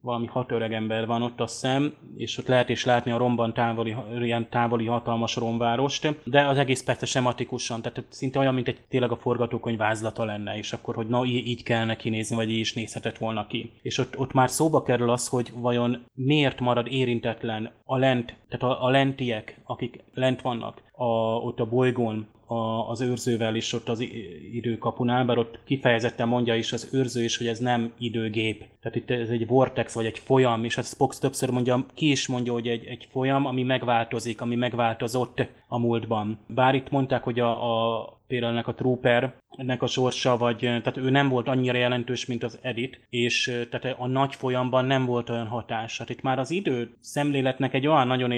[0.00, 3.52] valami hat öreg ember van ott a szem, és ott lehet is látni a romban
[3.52, 8.80] távoli, ilyen távoli hatalmas romvárost, de az egész persze sematikusan, tehát szinte olyan, mint egy
[8.88, 12.58] tényleg a forgatókönyv vázlata lenne, és akkor, hogy na így kell neki nézni, vagy így
[12.58, 13.72] is nézhetett volna ki.
[13.82, 18.76] És ott, ott már szóba kerül az, hogy vajon miért marad érintetlen a lent, tehát
[18.76, 21.04] a, a lentiek, akik lent vannak, a,
[21.36, 24.04] ott a bolygón, a, az őrzővel is ott az
[24.52, 28.64] időkapunál, bár ott kifejezetten mondja is az őrző is, hogy ez nem időgép.
[28.80, 32.26] Tehát itt ez egy vortex vagy egy folyam, és a Spock többször mondja, ki is
[32.26, 36.38] mondja, hogy egy, egy folyam, ami megváltozik, ami megváltozott a múltban.
[36.46, 37.50] Bár itt mondták, hogy a,
[37.94, 42.26] a például ennek a Trooper, ennek a sorsa, vagy tehát ő nem volt annyira jelentős,
[42.26, 45.98] mint az Edit, és tehát a nagy folyamban nem volt olyan hatás.
[45.98, 48.32] Hát itt már az idő szemléletnek egy olyan nagyon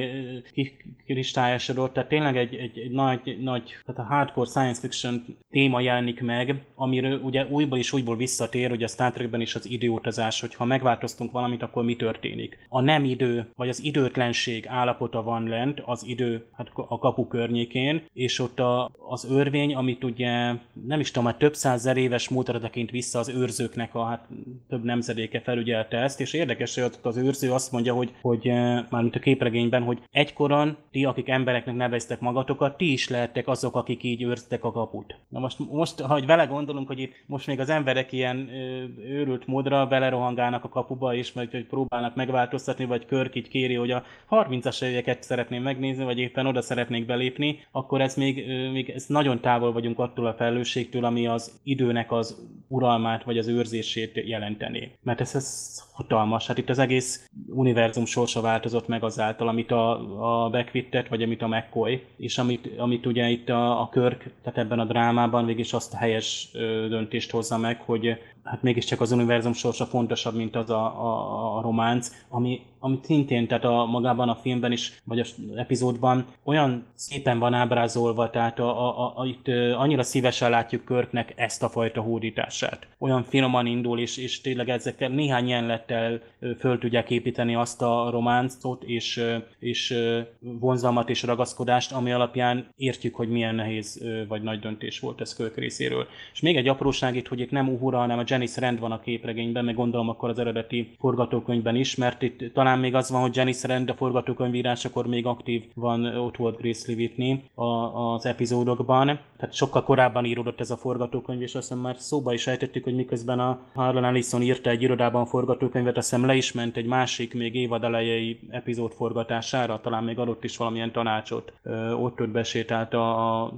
[1.07, 6.23] kristályosodott, tehát tényleg egy, egy, egy nagy, nagy, tehát a hardcore science fiction téma jelenik
[6.23, 10.55] meg, amiről ugye újból és újból visszatér, hogy a Star Trekben is az időutazás, hogy
[10.55, 12.59] ha megváltoztunk valamit, akkor mi történik.
[12.69, 18.03] A nem idő, vagy az időtlenség állapota van lent, az idő hát a kapu környékén,
[18.13, 20.53] és ott a, az örvény, amit ugye
[20.87, 24.29] nem is tudom, már több százezer éves múltra tekint vissza az őrzőknek a hát,
[24.69, 28.85] több nemzedéke felügyelte ezt, és érdekes, hogy ott az őrző azt mondja, hogy, hogy eh,
[28.91, 34.03] mármint a képregényben, hogy egykoron ti, akik embereknek neveztek magatokat, ti is lehettek azok, akik
[34.03, 35.17] így őrztek a kaput.
[35.39, 38.57] Na most, most ha vele gondolunk, hogy itt most még az emberek ilyen eh,
[38.99, 43.91] őrült módra belerohangálnak a kapuba, és meg hogy próbálnak megváltoztatni, vagy Körk így kéri, hogy
[43.91, 49.07] a 30-as éveket szeretném megnézni, vagy éppen oda szeretnék belépni, akkor ez még, még ez
[49.07, 54.93] nagyon távol vagyunk attól a felelősségtől, ami az időnek az uralmát vagy az őrzését jelenteni.
[55.03, 56.47] Mert ez, ez hatalmas.
[56.47, 61.43] Hát itt az egész univerzum sorsa változott meg azáltal, amit a, a Beckwittet, vagy amit
[61.43, 65.69] a McCoy, és amit, amit ugye itt a, a Körk, tehát ebben a drámában végig
[65.73, 66.49] azt a helyes
[66.89, 68.19] döntést hozza meg, hogy
[68.51, 73.47] hát mégiscsak az univerzum sorsa fontosabb, mint az a, a, a románc, ami, ami szintén,
[73.47, 78.99] tehát a, magában a filmben is, vagy az epizódban olyan szépen van ábrázolva, tehát a,
[78.99, 82.87] a, a, itt annyira szívesen látjuk Körknek ezt a fajta hódítását.
[82.99, 86.21] Olyan finoman indul, és, és tényleg ezekkel néhány jelenlettel
[86.59, 89.25] föl tudják építeni azt a románcot, és,
[89.59, 89.95] és
[90.41, 95.57] vonzalmat és ragaszkodást, ami alapján értjük, hogy milyen nehéz vagy nagy döntés volt ez Körk
[95.57, 96.07] részéről.
[96.33, 99.01] És még egy apróság itt, hogy itt nem Uhura, hanem a Janice Rand van a
[99.01, 103.37] képregényben, meg gondolom akkor az eredeti forgatókönyvben is, mert itt talán még az van, hogy
[103.37, 109.55] Janice Rand a forgatókönyvírásakor még aktív van, ott volt Grace Whitney a, az epizódokban, tehát
[109.55, 113.39] sokkal korábban íródott ez a forgatókönyv, és azt hiszem már szóba is ejtettük, hogy miközben
[113.39, 117.55] a Harlan Ellison írta egy irodában forgatókönyvet, azt hiszem le is ment egy másik, még
[117.55, 121.53] évad elejei epizód forgatására, talán még adott is valamilyen tanácsot.
[122.01, 123.53] Ott ott besétált a,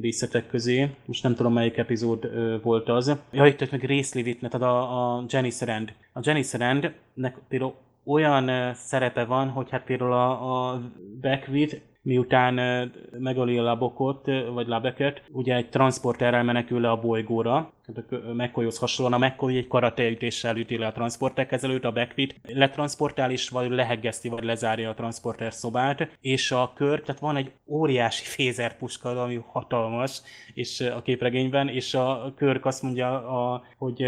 [0.00, 2.30] díszetek közé, most nem tudom melyik epizód
[2.62, 3.16] volt az.
[3.32, 5.92] Ja, itt meg Grace Levitt, tehát a, a Janice Rand.
[6.12, 10.80] A Janice Randnek például olyan szerepe van, hogy hát például a, a
[11.20, 12.54] Beckwith miután
[13.18, 17.72] megöli a labokot, vagy labeket, ugye egy transporterrel menekül le a bolygóra,
[18.34, 23.70] McCoyhoz hasonlóan a McCoy egy karateütéssel üti le a transporterkezelőt, a Beckwith letransportál is, vagy
[23.70, 29.40] leheggeszti, vagy lezárja a transporter szobát, és a kör, tehát van egy óriási fézerpuska, ami
[29.46, 30.22] hatalmas,
[30.54, 34.04] és a képregényben, és a Körk azt mondja, a, hogy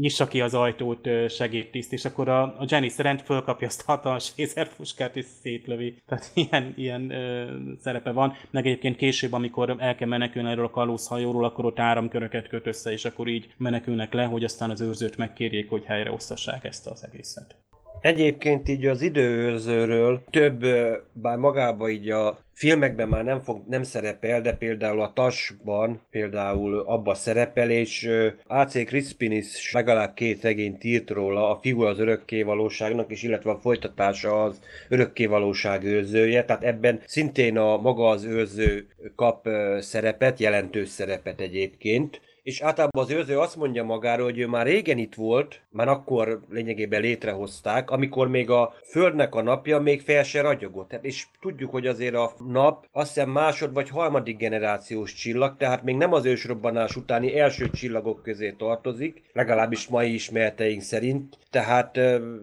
[0.00, 4.28] nyissa ki az ajtót segédtiszt, és akkor a, a Jenny Szerent fölkapja azt a hatalmas
[4.28, 5.94] fézerpuskát, és szétlövi.
[6.06, 7.46] Tehát ilyen, ilyen ö,
[7.80, 8.32] szerepe van.
[8.50, 12.92] Meg egyébként később, amikor el kell menekülni erről a kalózhajóról, akkor ott áramköröket köt össze,
[12.96, 17.56] és akkor így menekülnek le, hogy aztán az őrzőt megkérjék, hogy helyreosztassák ezt az egészet.
[18.00, 20.64] Egyébként így az időőrzőről több,
[21.12, 26.78] bár magába így a filmekben már nem, fog, nem szerepel, de például a Tasban például
[26.78, 28.10] abba szerepel, és
[28.46, 28.84] A.C.
[28.84, 34.42] Crispin is legalább két regényt írt róla, a fiú az örökkévalóságnak, és illetve a folytatása
[34.42, 42.20] az örökkévalóság őrzője, tehát ebben szintén a maga az őrző kap szerepet, jelentős szerepet egyébként
[42.46, 46.40] és általában az őrző azt mondja magáról, hogy ő már régen itt volt, már akkor
[46.50, 50.90] lényegében létrehozták, amikor még a Földnek a napja még fel se ragyogott.
[50.90, 55.82] Hát, és tudjuk, hogy azért a nap azt hiszem másod vagy harmadik generációs csillag, tehát
[55.82, 61.38] még nem az ősrobbanás utáni első csillagok közé tartozik, legalábbis mai ismereteink szerint.
[61.50, 61.98] Tehát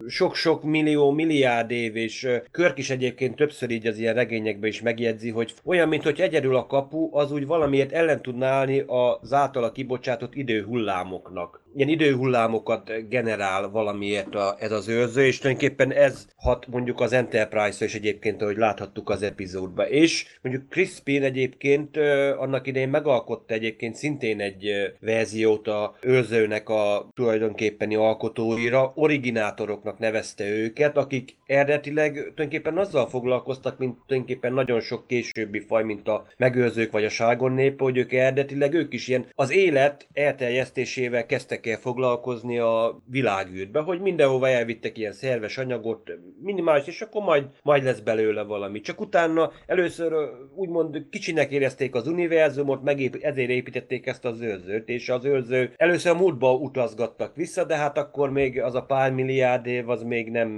[0.08, 5.30] sok-sok millió, milliárd év, és Körk is egyébként többször így az ilyen regényekben is megjegyzi,
[5.30, 9.72] hogy olyan, mint hogy egyedül a kapu, az úgy valamiért ellen tudná állni az általa
[9.94, 17.00] kibocsátott időhullámoknak ilyen időhullámokat generál valamiért a, ez az őrző, és tulajdonképpen ez hat mondjuk
[17.02, 19.88] az Enterprise-ra is egyébként, ahogy láthattuk az epizódban.
[19.88, 21.98] És mondjuk Crispin egyébként
[22.38, 30.98] annak idején megalkotta egyébként szintén egy verziót a őrzőnek a tulajdonképpeni alkotóira, originátoroknak nevezte őket,
[30.98, 37.06] akik eredetileg tulajdonképpen azzal foglalkoztak, mint tulajdonképpen nagyon sok későbbi faj, mint a megőrzők vagy
[37.06, 42.60] a sárgon nép, hogy ők eredetileg ők is ilyen az élet elterjesztésével kezdtek el foglalkozni
[42.60, 46.12] a világűrbe, hogy mindenhova elvittek ilyen szerves anyagot,
[46.42, 48.82] minimális, és akkor majd, majd lesz belőle valami.
[48.82, 50.14] Csak utána először
[50.56, 56.12] úgymond kicsinek érezték az univerzumot, megép, ezért építették ezt az őrzőt, és az őrző először
[56.12, 60.30] a múltba utazgattak vissza, de hát akkor még az a pár milliárd év az még
[60.30, 60.50] nem,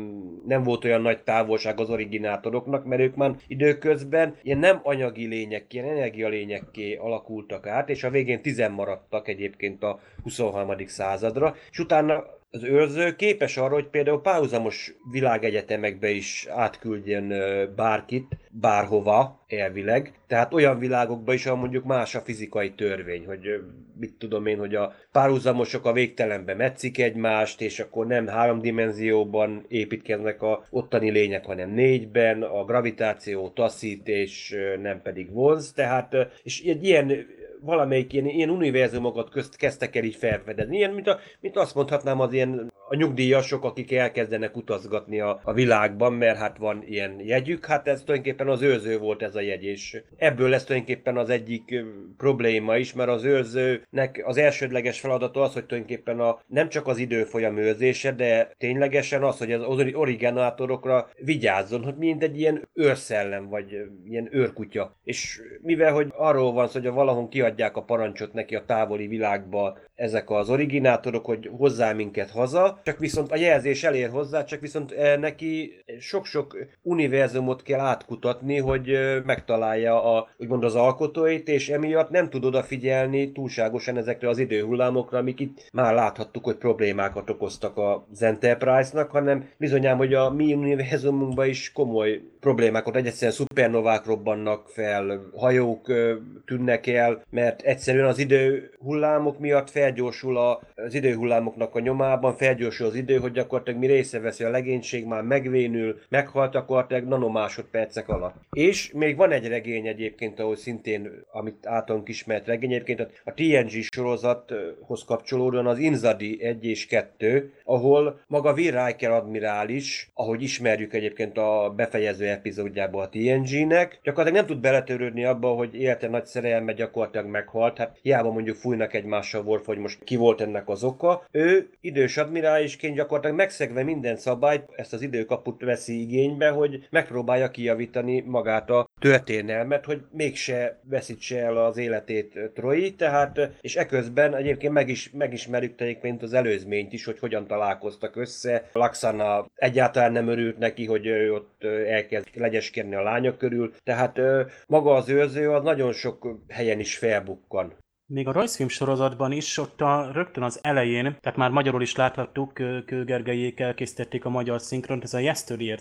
[0.45, 5.74] nem volt olyan nagy távolság az originátoroknak, mert ők már időközben ilyen nem anyagi lények,
[5.74, 12.24] ilyen energialényekké alakultak át, és a végén tizen maradtak egyébként a 23 századra, és utána
[12.52, 17.34] az őrző képes arra, hogy például párhuzamos világegyetemekbe is átküldjen
[17.76, 20.14] bárkit, bárhova elvileg.
[20.28, 23.64] Tehát olyan világokba is, ahol mondjuk más a fizikai törvény, hogy
[23.99, 29.66] mit tudom én, hogy a párhuzamosok a végtelenbe metszik egymást, és akkor nem három dimenzióban
[29.68, 35.74] építkeznek a ottani lények, hanem négyben, a gravitáció taszít, és nem pedig vonz.
[35.74, 37.26] Tehát, és egy ilyen
[37.62, 40.78] valamelyik ilyen, ilyen univerzumokat közt kezdtek el így felfedezni.
[40.78, 45.54] Ilyen, mint, a, mint azt mondhatnám, az ilyen a nyugdíjasok, akik elkezdenek utazgatni a, a
[45.54, 49.64] világban, mert hát van ilyen jegyük, hát ez tulajdonképpen az őrző volt ez a jegy,
[49.64, 51.84] és ebből lesz tulajdonképpen az egyik
[52.18, 56.98] probléma is, mert az őrzőnek az elsődleges feladata az, hogy tulajdonképpen a, nem csak az
[56.98, 59.64] időfolyam őrzése, de ténylegesen az, hogy az
[59.94, 64.96] originátorokra vigyázzon, hogy mint egy ilyen őrszellem, vagy ilyen őrkutya.
[65.04, 69.78] És mivel, hogy arról van szó, hogy valahol kiadják a parancsot neki a távoli világba
[69.96, 74.91] ezek az originátorok, hogy hozzá minket haza, csak viszont a jelzés elér hozzá, csak viszont
[74.91, 82.09] eh, neki sok-sok univerzumot kell átkutatni, hogy eh, megtalálja a, úgymond az alkotóit, és emiatt
[82.09, 88.21] nem tud odafigyelni túlságosan ezekre az időhullámokra, amik itt már láthattuk, hogy problémákat okoztak az
[88.21, 95.89] Enterprise-nak, hanem bizonyám, hogy a mi univerzumunkban is komoly problémákat, egyszerűen szupernovák robbannak fel, hajók
[95.89, 96.15] eh,
[96.45, 102.64] tűnnek el, mert egyszerűen az időhullámok miatt fel felgyorsul a, az időhullámoknak a nyomában, felgyorsul
[102.66, 108.36] az idő, hogy gyakorlatilag mi részeveszi a legénység, már megvénül, meghalt gyakorlatilag nanomásodpercek alatt.
[108.51, 113.82] És még van egy regény egyébként, ahol szintén, amit általunk ismert regény, egyébként a TNG
[113.91, 121.38] sorozathoz kapcsolódóan az Inzadi 1 és 2, ahol maga Will Riker admirális, ahogy ismerjük egyébként
[121.38, 127.28] a befejező epizódjából a TNG-nek, gyakorlatilag nem tud beletörődni abba, hogy élete nagy szerelme gyakorlatilag
[127.28, 127.78] meghalt.
[127.78, 131.26] Hát hiába mondjuk fújnak egymással Worf, hogy most ki volt ennek az oka.
[131.32, 138.22] Ő idős admirálisként gyakorlatilag megszegve minden szabályt, ezt az időkaput veszi igénybe, hogy megpróbálja kijavítani
[138.22, 144.89] magát a történelmet, hogy mégse veszítse el az életét Troy, tehát, és eközben egyébként meg
[144.89, 148.70] is, megismerjük egyébként az előzményt is, hogy hogyan találkoztak össze.
[148.74, 154.20] Laxana egyáltalán nem örült neki, hogy ő ott elkezd legyeskedni a lányok körül, tehát
[154.68, 157.74] maga az őrző az nagyon sok helyen is felbukkan.
[158.08, 162.53] Még a rajzfilm sorozatban is, ott a, rögtön az elején, tehát már magyarul is láthattuk,
[162.86, 165.80] Kőgergelyék elkészítették a magyar szinkront, ez a Yesteryear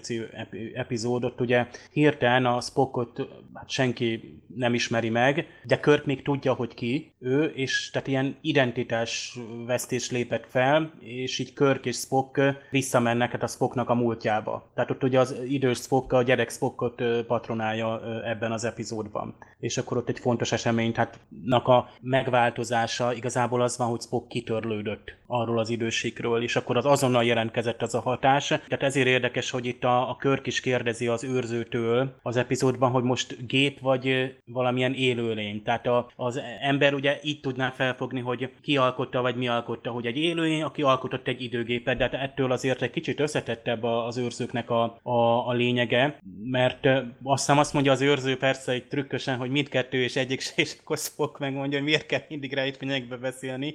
[0.74, 6.74] epizódot, ugye hirtelen a Spockot hát senki nem ismeri meg, de Kirk még tudja, hogy
[6.74, 13.30] ki ő, és tehát ilyen identitás vesztés lépett fel, és így Kirk és Spock visszamennek
[13.30, 14.70] hát a Spocknak a múltjába.
[14.74, 19.34] Tehát ott ugye az idős Spock a gyerek Spockot patronálja ebben az epizódban.
[19.58, 21.18] És akkor ott egy fontos esemény, hát
[21.50, 27.24] a megváltozása igazából az van, hogy Spock kitörlődött arról az időségről, és akkor az azonnal
[27.24, 28.46] jelentkezett az a hatás.
[28.46, 33.02] Tehát ezért érdekes, hogy itt a, a Körk is kérdezi az őrzőtől az epizódban, hogy
[33.02, 35.62] most gép vagy valamilyen élőlény.
[35.62, 40.06] Tehát a, az ember ugye így tudná felfogni, hogy ki alkotta, vagy mi alkotta, hogy
[40.06, 44.70] egy élőlény, aki alkotott egy időgépet, de hát ettől azért egy kicsit összetettebb az őrzőknek
[44.70, 46.86] a, a, a lényege, mert
[47.22, 50.76] azt hiszem azt mondja az őrző persze egy trükkösen, hogy mindkettő és egyik se, és
[50.80, 53.74] akkor Spock megmondja, hogy miért kell mindig rejtvényekbe beszélni,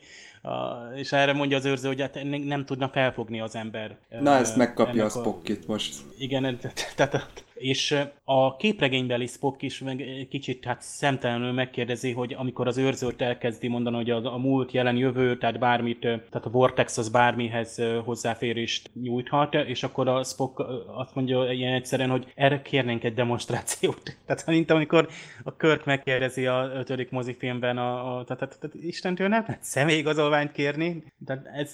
[0.96, 3.98] és erre mondja az őrző, hogy hát nem tudna felfogni az ember.
[4.20, 5.96] Na, ezt megkapja a Spockit most.
[6.18, 6.60] Igen,
[6.96, 13.22] tehát és a képregénybeli Spock is meg kicsit hát szemtelenül megkérdezi, hogy amikor az őrzőt
[13.22, 17.82] elkezdi mondani, hogy a, a múlt, jelen, jövő, tehát bármit, tehát a Vortex az bármihez
[18.04, 24.02] hozzáférést nyújthat, és akkor a Spock azt mondja ilyen egyszerűen, hogy erre kérnénk egy demonstrációt.
[24.26, 25.08] Tehát mint amikor
[25.44, 30.52] a Kirk megkérdezi a ötödik mozifilmben, a, a, tehát, tehát, tehát Istentől nem lehet személyigazolványt
[30.52, 31.04] kérni.
[31.26, 31.74] Tehát ez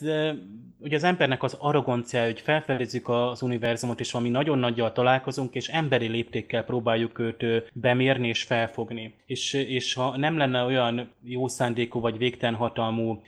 [0.80, 5.68] ugye az embernek az arrogancia, hogy felfedezzük az univerzumot, és valami nagyon nagyjal találkozunk, és
[5.76, 9.14] emberi léptékkel próbáljuk őt bemérni és felfogni.
[9.26, 13.22] És, és ha nem lenne olyan jó szándékú vagy végtelen hatalmú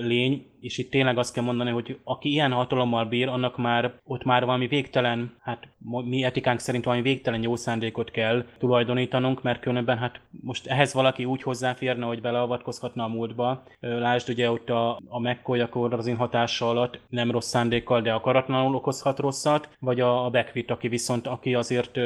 [0.00, 4.24] lény, és itt tényleg azt kell mondani, hogy aki ilyen hatalommal bír, annak már ott
[4.24, 5.68] már valami végtelen, hát
[6.04, 11.24] mi etikánk szerint valami végtelen jó szándékot kell tulajdonítanunk, mert különben hát most ehhez valaki
[11.24, 13.62] úgy hozzáférne, hogy beleavatkozhatna a múltba.
[13.80, 18.74] Lásd ugye ott a, a McCoy akkor az hatása alatt nem rossz szándékkal, de akaratlanul
[18.74, 21.98] okozhat rosszat, vagy a, a Beckwith, aki viszont, aki azért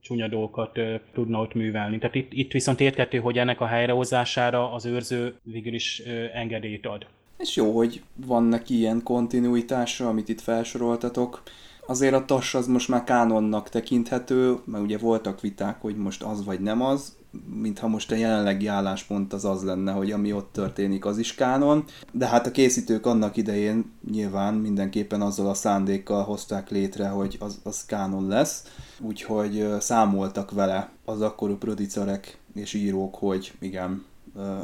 [0.00, 0.78] csúnya dolgokat
[1.12, 1.98] tudna ott művelni.
[1.98, 5.98] Tehát itt, itt viszont érthető, hogy ennek a helyrehozására az őrző végül is
[6.34, 7.06] engedélyt ad.
[7.40, 11.42] És jó, hogy van neki ilyen kontinuitása, amit itt felsoroltatok.
[11.86, 16.44] Azért a TAS az most már kánonnak tekinthető, mert ugye voltak viták, hogy most az
[16.44, 17.16] vagy nem az,
[17.60, 21.84] mintha most a jelenlegi álláspont az az lenne, hogy ami ott történik, az is kánon.
[22.12, 27.60] De hát a készítők annak idején nyilván mindenképpen azzal a szándékkal hozták létre, hogy az,
[27.62, 28.64] az kánon lesz.
[29.00, 34.04] Úgyhogy számoltak vele az akkori producerek és írók, hogy igen,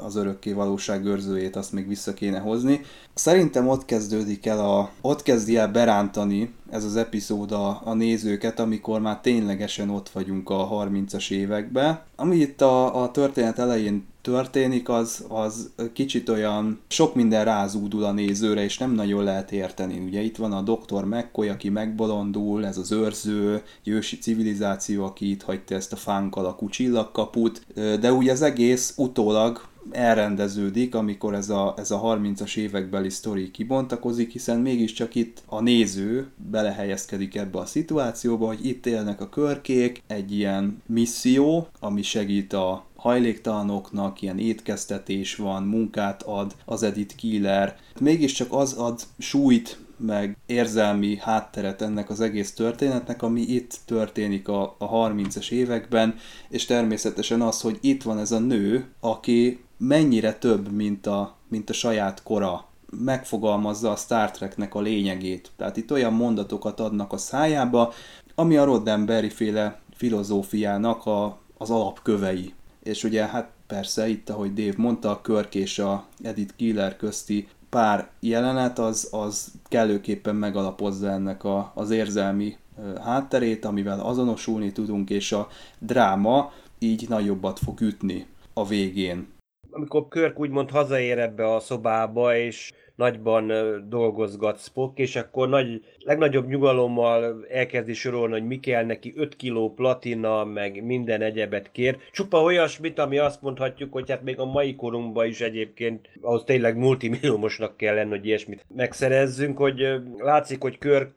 [0.04, 2.80] az örökké valóság őrzőjét azt még vissza kéne hozni.
[3.14, 8.60] Szerintem ott kezdődik el a, ott kezdi el berántani ez az epizód a, a nézőket,
[8.60, 12.00] amikor már ténylegesen ott vagyunk a 30-as években.
[12.16, 18.12] Ami itt a, a történet elején történik, az, az kicsit olyan sok minden rázúdul a
[18.12, 19.98] nézőre, és nem nagyon lehet érteni.
[19.98, 25.42] Ugye itt van a doktor McCoy, aki megbolondul, ez az őrző, ősi civilizáció, aki itt
[25.42, 29.60] hagyta ezt a fánk alakú csillagkaput, de ugye az egész utólag
[29.90, 36.26] elrendeződik, amikor ez a, ez a 30-as évekbeli sztori kibontakozik, hiszen mégiscsak itt a néző
[36.50, 42.85] belehelyezkedik ebbe a szituációba, hogy itt élnek a körkék, egy ilyen misszió, ami segít a
[42.96, 47.76] hajléktalanoknak, ilyen étkeztetés van, munkát ad az Edith Killer.
[48.00, 54.76] Mégiscsak az ad súlyt meg érzelmi hátteret ennek az egész történetnek, ami itt történik a,
[54.78, 56.14] a 30-es években,
[56.48, 61.70] és természetesen az, hogy itt van ez a nő, aki mennyire több, mint a, mint
[61.70, 65.50] a saját kora megfogalmazza a Star Treknek a lényegét.
[65.56, 67.92] Tehát itt olyan mondatokat adnak a szájába,
[68.34, 72.54] ami a Roddenberry féle filozófiának a, az alapkövei.
[72.86, 77.48] És ugye hát persze itt, ahogy Dave mondta, a Körk és a Edith Killer közti
[77.68, 82.56] pár jelenet az, az kellőképpen megalapozza ennek a, az érzelmi
[83.04, 89.28] hátterét, amivel azonosulni tudunk, és a dráma így nagyobbat fog ütni a végén.
[89.70, 93.52] Amikor Körk úgymond hazaér ebbe a szobába, és nagyban
[93.88, 99.74] dolgozgat Spock, és akkor nagy, legnagyobb nyugalommal elkezdi sorolni, hogy mi kell neki, 5 kiló
[99.74, 101.96] platina, meg minden egyebet kér.
[102.12, 106.76] Csupa olyasmit, ami azt mondhatjuk, hogy hát még a mai korunkban is egyébként ahhoz tényleg
[106.76, 109.86] multimilliómosnak kell lenni, hogy ilyesmit megszerezzünk, hogy
[110.16, 111.12] látszik, hogy Körk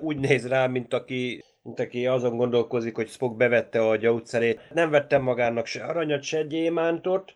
[0.00, 4.60] úgy néz rá, mint aki mint aki azon gondolkozik, hogy Spock bevette a gyógyszerét.
[4.74, 7.34] Nem vettem magának se aranyat, se gyémántot,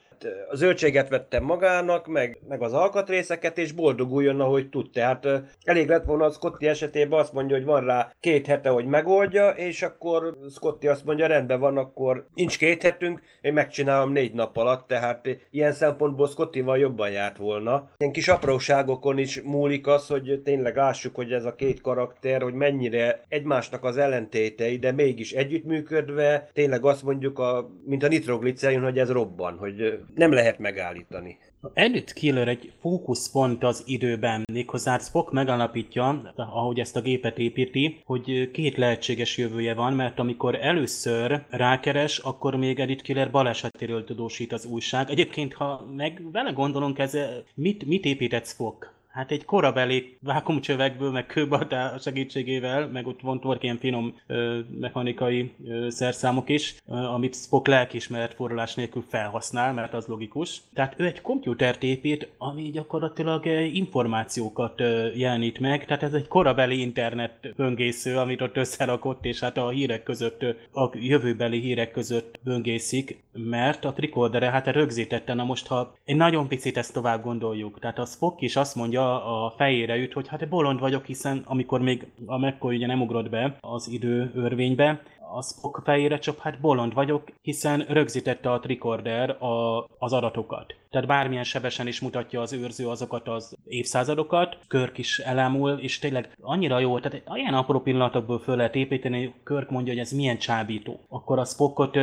[0.50, 4.90] a zöldséget vettem magának, meg, meg az alkatrészeket, és boldoguljon, ahogy tud.
[4.90, 5.26] Tehát
[5.62, 9.48] elég lett volna a Scotty esetében azt mondja, hogy van rá két hete, hogy megoldja,
[9.48, 14.56] és akkor Scotty azt mondja, rendben van, akkor nincs két hetünk, én megcsinálom négy nap
[14.56, 17.90] alatt, tehát ilyen szempontból Scottyval jobban járt volna.
[17.96, 22.54] Ilyen kis apróságokon is múlik az, hogy tényleg lássuk, hogy ez a két karakter, hogy
[22.54, 28.98] mennyire egymásnak az ellentétei, de mégis együttműködve, tényleg azt mondjuk, a, mint a nitroglicerin, hogy
[28.98, 31.38] ez robban, hogy nem lehet megállítani.
[31.74, 38.50] Edith Killer egy fókuszpont az időben, méghozzá Spock megalapítja, ahogy ezt a gépet építi, hogy
[38.50, 44.64] két lehetséges jövője van, mert amikor először rákeres, akkor még Edith Killer balesetéről tudósít az
[44.64, 45.10] újság.
[45.10, 47.18] Egyébként, ha meg vele gondolunk, ez
[47.54, 48.96] mit, mit épített Spock?
[49.18, 55.90] Hát egy korabeli vákumcsövekből, meg kőbaltá segítségével, meg ott voltak ilyen finom ö, mechanikai ö,
[55.90, 60.60] szerszámok is, ö, amit Spock lelkismeret forralás nélkül felhasznál, mert az logikus.
[60.74, 66.80] Tehát ő egy komputert épít, ami gyakorlatilag információkat ö, jelenít meg, tehát ez egy korabeli
[66.80, 70.42] internet böngésző, amit ott összerakott, és hát a hírek között,
[70.72, 76.48] a jövőbeli hírek között böngészik, mert a trikordere hát rögzítette, na most ha egy nagyon
[76.48, 80.48] picit ezt tovább gondoljuk, tehát a Spock is azt mondja, a fejére üt, hogy hát
[80.48, 85.02] bolond vagyok, hiszen amikor még a McCoy ugye nem ugrott be az idő örvénybe,
[85.34, 90.74] a Spock fejére csak hát bolond vagyok, hiszen rögzítette a tricorder a, az adatokat.
[90.90, 96.36] Tehát bármilyen sebesen is mutatja az őrző azokat az évszázadokat, Körk is elámul, és tényleg
[96.40, 101.00] annyira jó, tehát olyan apró pillanatokból föl lehet építeni, Körk mondja, hogy ez milyen csábító.
[101.08, 101.96] Akkor a Spockot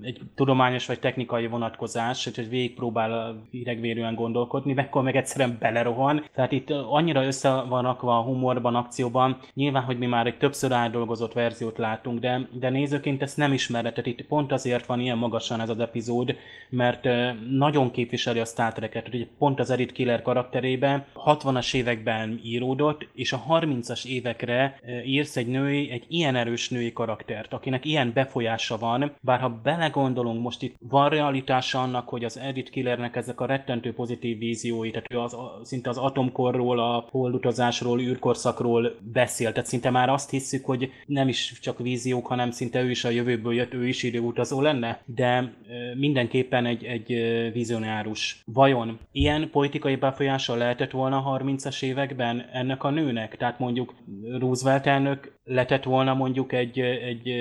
[0.00, 6.24] egy tudományos vagy technikai vonatkozás, hogy végigpróbál hidegvérűen gondolkodni, akkor meg egyszerűen belerohan.
[6.34, 9.38] Tehát itt annyira össze van rakva a humorban, akcióban.
[9.54, 13.92] Nyilván, hogy mi már egy többször átdolgozott verziót látunk, de, de nézőként ezt nem ismered.
[13.92, 16.36] Tehát itt pont azért van ilyen magasan ez az epizód,
[16.68, 17.08] mert
[17.50, 23.08] nagyon képvisel képviseli a Star Trek-et, hogy pont az Edith Killer karakterében 60-as években íródott,
[23.14, 28.78] és a 30-as évekre írsz egy női, egy ilyen erős női karaktert, akinek ilyen befolyása
[28.78, 33.46] van, bár ha belegondolunk, most itt van realitása annak, hogy az Edith Killernek ezek a
[33.46, 40.08] rettentő pozitív víziói, tehát az, szinte az atomkorról, a holdutazásról, űrkorszakról beszél, tehát szinte már
[40.08, 43.88] azt hiszük, hogy nem is csak víziók, hanem szinte ő is a jövőből jött, ő
[43.88, 45.52] is időutazó lenne, de
[45.94, 47.06] mindenképpen egy, egy
[47.52, 48.42] vizionárus.
[48.44, 53.36] Vajon ilyen politikai befolyása lehetett volna a 30-as években ennek a nőnek?
[53.36, 53.94] Tehát mondjuk
[54.38, 57.34] Roosevelt elnök letett volna mondjuk egy, egy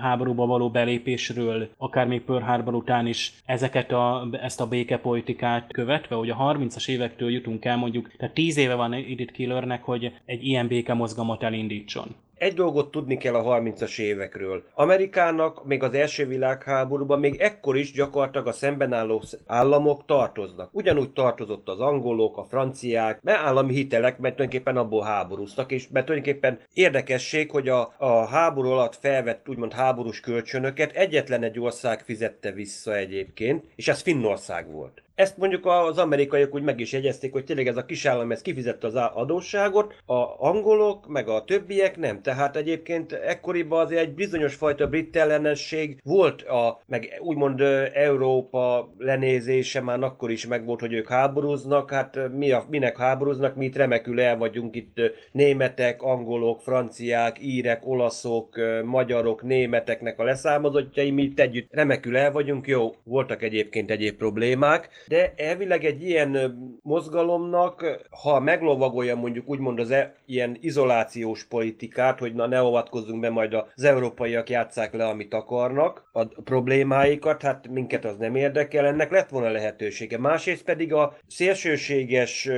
[0.00, 6.14] háborúba való belépésről, akár még Pearl Harbor után is ezeket a, ezt a békepolitikát követve,
[6.14, 10.44] hogy a 30-as évektől jutunk el mondjuk, tehát 10 éve van Edith Killernek, hogy egy
[10.44, 12.14] ilyen békemozgalmat elindítson.
[12.38, 14.62] Egy dolgot tudni kell a 30-as évekről.
[14.74, 20.68] Amerikának még az első világháborúban még ekkor is gyakorlatilag a szemben álló államok tartoznak.
[20.72, 26.06] Ugyanúgy tartozott az angolok, a franciák, mert állami hitelek, mert tulajdonképpen abból háborúztak, és mert
[26.06, 32.52] tulajdonképpen érdekesség, hogy a, a háború alatt felvett úgymond háborús kölcsönöket egyetlen egy ország fizette
[32.52, 35.04] vissza egyébként, és ez Finnország volt.
[35.16, 38.86] Ezt mondjuk az amerikaiak úgy meg is jegyezték, hogy tényleg ez a kisállam ez kifizette
[38.86, 42.22] az adósságot, a angolok meg a többiek nem.
[42.22, 47.60] Tehát egyébként ekkoriban azért egy bizonyos fajta brit ellenesség volt, a, meg úgymond
[47.92, 53.64] Európa lenézése már akkor is megvolt, hogy ők háborúznak, hát mi a, minek háborúznak, mi
[53.64, 55.00] itt remekül el vagyunk itt
[55.32, 62.66] németek, angolok, franciák, írek, olaszok, magyarok, németeknek a leszámozottjai, mi itt együtt remekül el vagyunk,
[62.66, 69.90] jó, voltak egyébként egyéb problémák, de elvileg egy ilyen mozgalomnak, ha meglovagolja mondjuk úgymond az
[69.90, 75.34] e, ilyen izolációs politikát, hogy na ne avatkozzunk be, majd az európaiak játszák le, amit
[75.34, 80.18] akarnak, a problémáikat, hát minket az nem érdekel, ennek lett volna lehetősége.
[80.18, 82.48] Másrészt pedig a szélsőséges,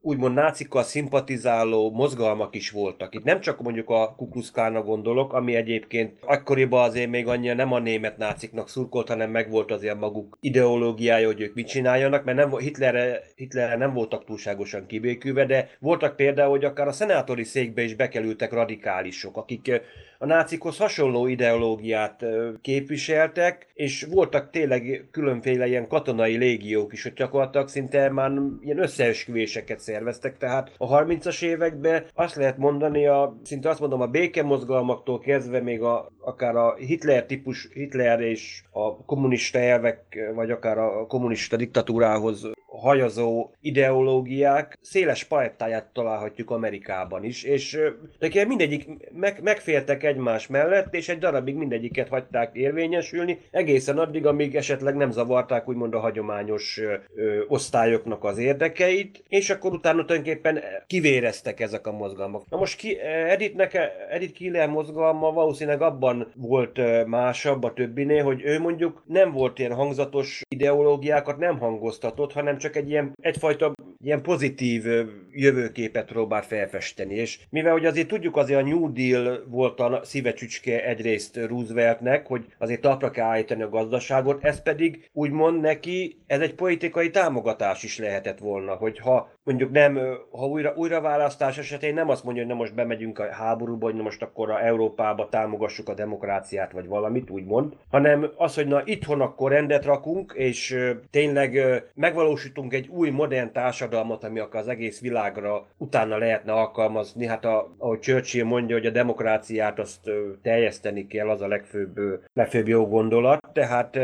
[0.00, 3.14] úgymond nácikkal szimpatizáló mozgalmak is voltak.
[3.14, 7.78] Itt nem csak mondjuk a Kukluszkána gondolok, ami egyébként akkoriban azért még annyira nem a
[7.78, 12.58] német náciknak szurkolt, hanem megvolt azért maguk ideológiája, hogy ők mit csinálják, csináljanak, mert nem,
[12.58, 17.94] Hitlerre, Hitlerre nem voltak túlságosan kibékülve, de voltak például, hogy akár a szenátori székbe is
[17.94, 19.80] bekerültek radikálisok, akik
[20.18, 22.24] a nácikhoz hasonló ideológiát
[22.60, 29.80] képviseltek, és voltak tényleg különféle ilyen katonai légiók is, hogy gyakorlatilag szinte már ilyen összeesküvéseket
[29.80, 35.60] szerveztek, tehát a 30-as években azt lehet mondani, a, szinte azt mondom, a békemozgalmaktól kezdve
[35.60, 41.56] még a, akár a Hitler típus, Hitler és a kommunista elvek, vagy akár a kommunista
[41.56, 47.78] diktatúrához hajazó ideológiák széles palettáját találhatjuk Amerikában is, és
[48.18, 54.54] nekem mindegyik meg, megfértek egymás mellett, és egy darabig mindegyiket hagyták érvényesülni, egészen addig, amíg
[54.54, 56.80] esetleg nem zavarták úgymond a hagyományos
[57.14, 62.42] ö, osztályoknak az érdekeit, és akkor utána tulajdonképpen kivéreztek ezek a mozgalmak.
[62.50, 63.78] Na most ki, Edith,
[64.10, 69.74] Edith Killer mozgalma valószínűleg abban volt másabb a többinél, hogy ő mondjuk nem volt ilyen
[69.74, 73.72] hangzatos ideológiákat nem hangoztatott, hanem csak egy ilyen, egyfajta
[74.02, 74.84] ilyen pozitív
[75.30, 77.14] jövőképet próbál felfesteni.
[77.14, 82.44] És mivel hogy azért tudjuk, azért a New Deal volt a szívecsücske egyrészt Rooseveltnek, hogy
[82.58, 87.98] azért talpra kell állítani a gazdaságot, ez pedig úgymond neki, ez egy politikai támogatás is
[87.98, 89.98] lehetett volna, hogy ha mondjuk nem,
[90.30, 94.22] ha újra, újraválasztás esetén nem azt mondja, hogy nem most bemegyünk a háborúba, hogy most
[94.22, 99.50] akkor a Európába támogassuk a demokráciát, vagy valamit, úgymond, hanem az, hogy na itthon akkor
[99.50, 100.76] rendet rakunk, és
[101.10, 107.26] tényleg megvalósítunk egy új modern társadalmat, ami akkor az egész világra utána lehetne alkalmazni.
[107.26, 110.10] Hát a, ahogy Churchill mondja, hogy a demokráciát azt
[110.42, 111.98] teljeszteni kell, az a legfőbb,
[112.32, 113.48] legfőbb jó gondolat.
[113.52, 113.98] Tehát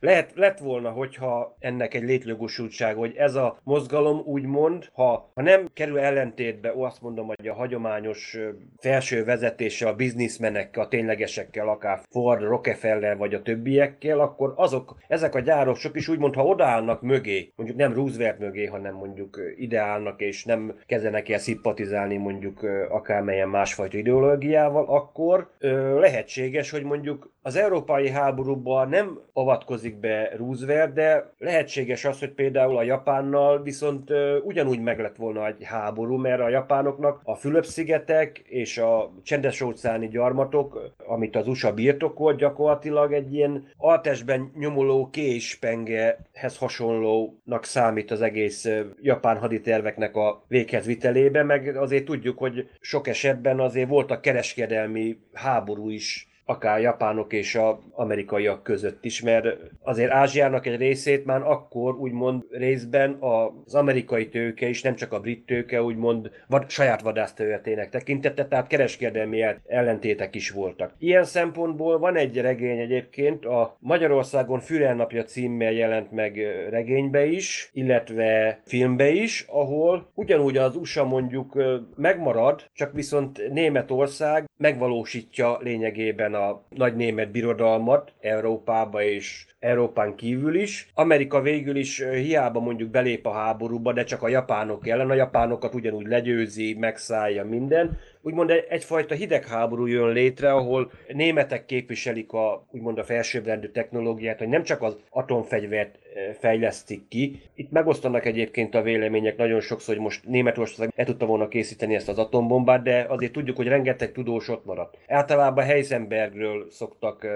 [0.00, 5.68] lehet, lett volna, hogyha ennek egy létjogosultság, hogy ez a mozgalom úgymond, ha, ha nem
[5.74, 8.38] kerül ellentétbe, ó, azt mondom, hogy a hagyományos
[8.78, 15.34] felső vezetése a bizniszmenekkel, a ténylegesekkel, akár Ford, Rockefeller vagy a többiekkel, akkor azok, ezek
[15.34, 19.21] a gyárosok is úgymond, ha odaállnak mögé, mondjuk nem Roosevelt mögé, hanem mondjuk
[19.56, 25.50] ideálnak, és nem kezdenek el szimpatizálni mondjuk akármelyen másfajta ideológiával, akkor
[25.98, 32.76] lehetséges, hogy mondjuk az európai háborúban nem avatkozik be Roosevelt, de lehetséges az, hogy például
[32.76, 34.10] a Japánnal viszont
[34.44, 40.94] ugyanúgy meg lett volna egy háború, mert a japánoknak a Fülöp-szigetek és a csendes-óceáni gyarmatok,
[41.06, 48.68] amit az USA birtokolt, gyakorlatilag egy ilyen altesben nyomuló késpengehez hasonlónak számít az egész
[49.12, 55.90] japán haditerveknek a véghez vitelébe, meg azért tudjuk, hogy sok esetben azért voltak kereskedelmi háború
[55.90, 59.46] is akár japánok és a amerikaiak között is, mert
[59.82, 65.20] azért Ázsiának egy részét már akkor úgymond részben az amerikai tőke is, nem csak a
[65.20, 70.94] brit tőke, úgymond vad, saját vadászterületének tekintette, tehát kereskedelmi ellentétek is voltak.
[70.98, 76.36] Ilyen szempontból van egy regény egyébként, a Magyarországon Fürer napja címmel jelent meg
[76.70, 81.62] regénybe is, illetve filmbe is, ahol ugyanúgy az USA mondjuk
[81.96, 90.90] megmarad, csak viszont Németország megvalósítja lényegében a nagy német birodalmat Európába és Európán kívül is.
[90.94, 95.74] Amerika végül is hiába mondjuk belép a háborúba, de csak a japánok ellen, a japánokat
[95.74, 103.04] ugyanúgy legyőzi, megszállja minden, úgymond egyfajta hidegháború jön létre, ahol németek képviselik a úgymond a
[103.04, 105.98] felsőbbrendű technológiát, hogy nem csak az atomfegyvert
[106.38, 107.40] fejlesztik ki.
[107.54, 112.08] Itt megosztanak egyébként a vélemények nagyon sokszor, hogy most Németország el tudta volna készíteni ezt
[112.08, 114.98] az atombombát, de azért tudjuk, hogy rengeteg tudós ott maradt.
[115.08, 117.26] Általában Heisenbergről szoktak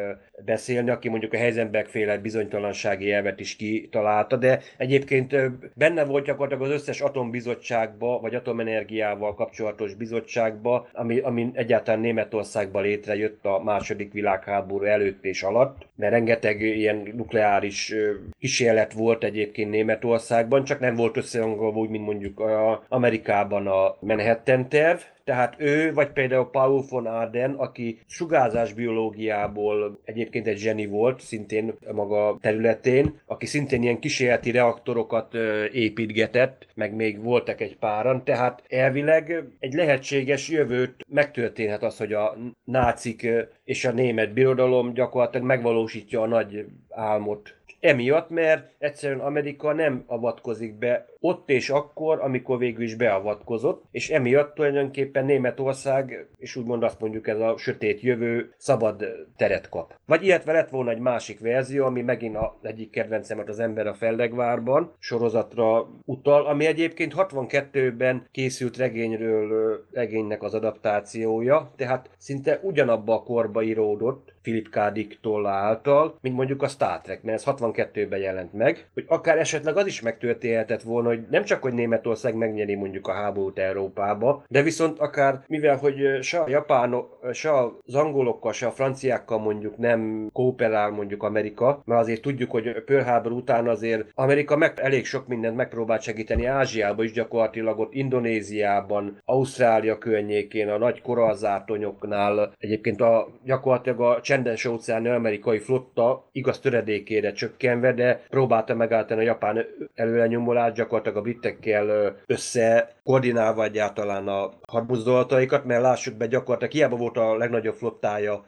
[0.45, 5.37] beszélni, aki mondjuk a Heisenberg féle bizonytalansági elvet is kitalálta, de egyébként
[5.75, 13.45] benne volt gyakorlatilag az összes atombizottságba, vagy atomenergiával kapcsolatos bizottságba, ami, ami egyáltalán Németországban létrejött
[13.45, 17.95] a második világháború előtt és alatt, mert rengeteg ilyen nukleáris
[18.39, 24.69] kísérlet volt egyébként Németországban, csak nem volt összehangolva úgy, mint mondjuk a Amerikában a Manhattan
[24.69, 31.21] terv, tehát ő, vagy például Paul von Arden, aki sugárzás biológiából egyébként egy zseni volt,
[31.21, 35.35] szintén maga területén, aki szintén ilyen kísérleti reaktorokat
[35.73, 42.37] építgetett, meg még voltak egy páran, tehát elvileg egy lehetséges jövőt megtörténhet az, hogy a
[42.65, 43.29] nácik
[43.65, 47.55] és a német birodalom gyakorlatilag megvalósítja a nagy álmot
[47.87, 54.11] emiatt, mert egyszerűen Amerika nem avatkozik be ott és akkor, amikor végül is beavatkozott, és
[54.11, 59.05] emiatt tulajdonképpen Németország, és úgymond azt mondjuk ez a sötét jövő szabad
[59.37, 59.95] teret kap.
[60.07, 63.95] Vagy illetve lett volna egy másik verzió, ami megint az egyik kedvencemet az ember a
[63.95, 73.23] Feldegvárban sorozatra utal, ami egyébként 62-ben készült regényről, regénynek az adaptációja, tehát szinte ugyanabba a
[73.23, 74.93] korba íródott, Philip K.
[74.93, 79.39] Dick tolla által, mint mondjuk a Star Trek, mert ez 62-ben jelent meg, hogy akár
[79.39, 84.45] esetleg az is megtörténhetett volna, hogy nem csak, hogy Németország megnyeri mondjuk a háborút Európába,
[84.49, 87.51] de viszont akár, mivel hogy se a japánok, se
[87.87, 93.09] az angolokkal, se a franciákkal mondjuk nem kooperál mondjuk Amerika, mert azért tudjuk, hogy Pearl
[93.09, 99.21] Harbor után azért Amerika meg, elég sok mindent megpróbált segíteni Ázsiába is gyakorlatilag ott Indonéziában,
[99.25, 107.33] Ausztrália környékén, a nagy korallzátonyoknál, egyébként a, gyakorlatilag a csendes óceáni amerikai flotta igaz töredékére
[107.33, 109.65] csökkenve, de próbálta megállítani a japán
[109.95, 117.17] előlenyomulást, gyakorlatilag a britekkel össze koordinálva egyáltalán a hadmozdulataikat, mert lássuk be, gyakorlatilag hiába volt
[117.17, 118.45] a legnagyobb flottája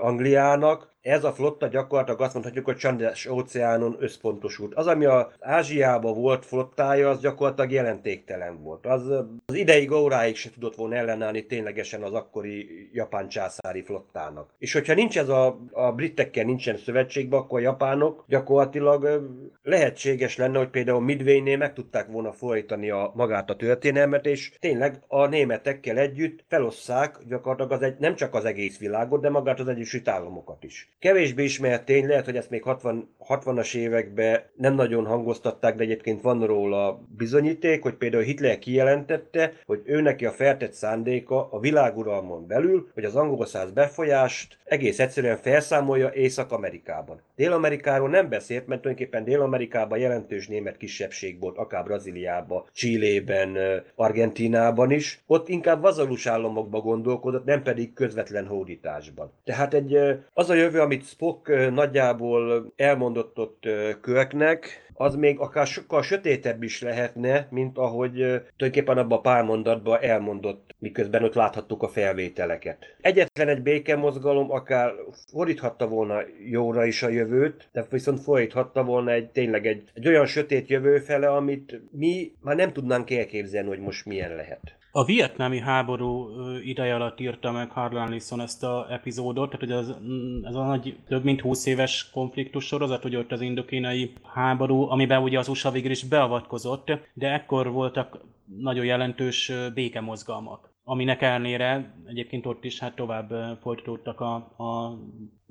[0.00, 4.74] Angliának, ez a flotta gyakorlatilag azt mondhatjuk, hogy csendes óceánon összpontosult.
[4.74, 8.86] Az, ami az Ázsiában volt flottája, az gyakorlatilag jelentéktelen volt.
[8.86, 9.08] Az,
[9.46, 14.54] az ideig óráig se tudott volna ellenállni ténylegesen az akkori japán császári flottának.
[14.58, 19.28] És hogyha nincs ez a, a britekkel nincsen szövetségben, akkor a japánok gyakorlatilag
[19.62, 25.02] lehetséges lenne, hogy például Midway-nél meg tudták volna folytani a, magát a történelmet, és tényleg
[25.06, 29.68] a németekkel együtt felosszák gyakorlatilag az egy, nem csak az egész világot, de magát az
[29.68, 30.89] Egyesült Államokat is.
[30.98, 36.20] Kevésbé ismert tény, lehet, hogy ezt még 60, 60-as években nem nagyon hangoztatták, de egyébként
[36.20, 42.46] van róla bizonyíték, hogy például Hitler kijelentette, hogy ő neki a feltett szándéka a világuralmon
[42.46, 47.20] belül, hogy az angol száz befolyást egész egyszerűen felszámolja Észak-Amerikában.
[47.36, 55.22] Dél-Amerikáról nem beszélt, mert tulajdonképpen Dél-Amerikában jelentős német kisebbség volt, akár Brazíliában, Csillében, Argentinában is.
[55.26, 59.32] Ott inkább vazalus államokba gondolkodott, nem pedig közvetlen hódításban.
[59.44, 59.98] Tehát egy,
[60.32, 63.68] az a jövő, amit Spock nagyjából elmondott ott
[64.00, 70.02] Körknek, az még akár sokkal sötétebb is lehetne, mint ahogy tulajdonképpen abban a pár mondatban
[70.02, 72.96] elmondott, miközben ott láthattuk a felvételeket.
[73.00, 74.92] Egyetlen egy békemozgalom akár
[75.30, 76.20] fordíthatta volna
[76.50, 80.98] jóra is a jövőt, de viszont fordíthatta volna egy tényleg egy, egy olyan sötét jövő
[80.98, 84.78] fele, amit mi már nem tudnánk elképzelni, hogy most milyen lehet.
[84.92, 86.28] A vietnámi háború
[86.60, 90.64] ideje alatt írta meg Harlan Ellison ezt a epizódot, tehát hogy az, mm, ez a
[90.64, 95.48] nagy, több mint 20 éves konfliktus sorozat, hogy ott az indokínai háború, amiben ugye az
[95.48, 102.78] USA végül is beavatkozott, de ekkor voltak nagyon jelentős békemozgalmak aminek ellenére egyébként ott is
[102.78, 104.98] hát tovább folytatódtak a, a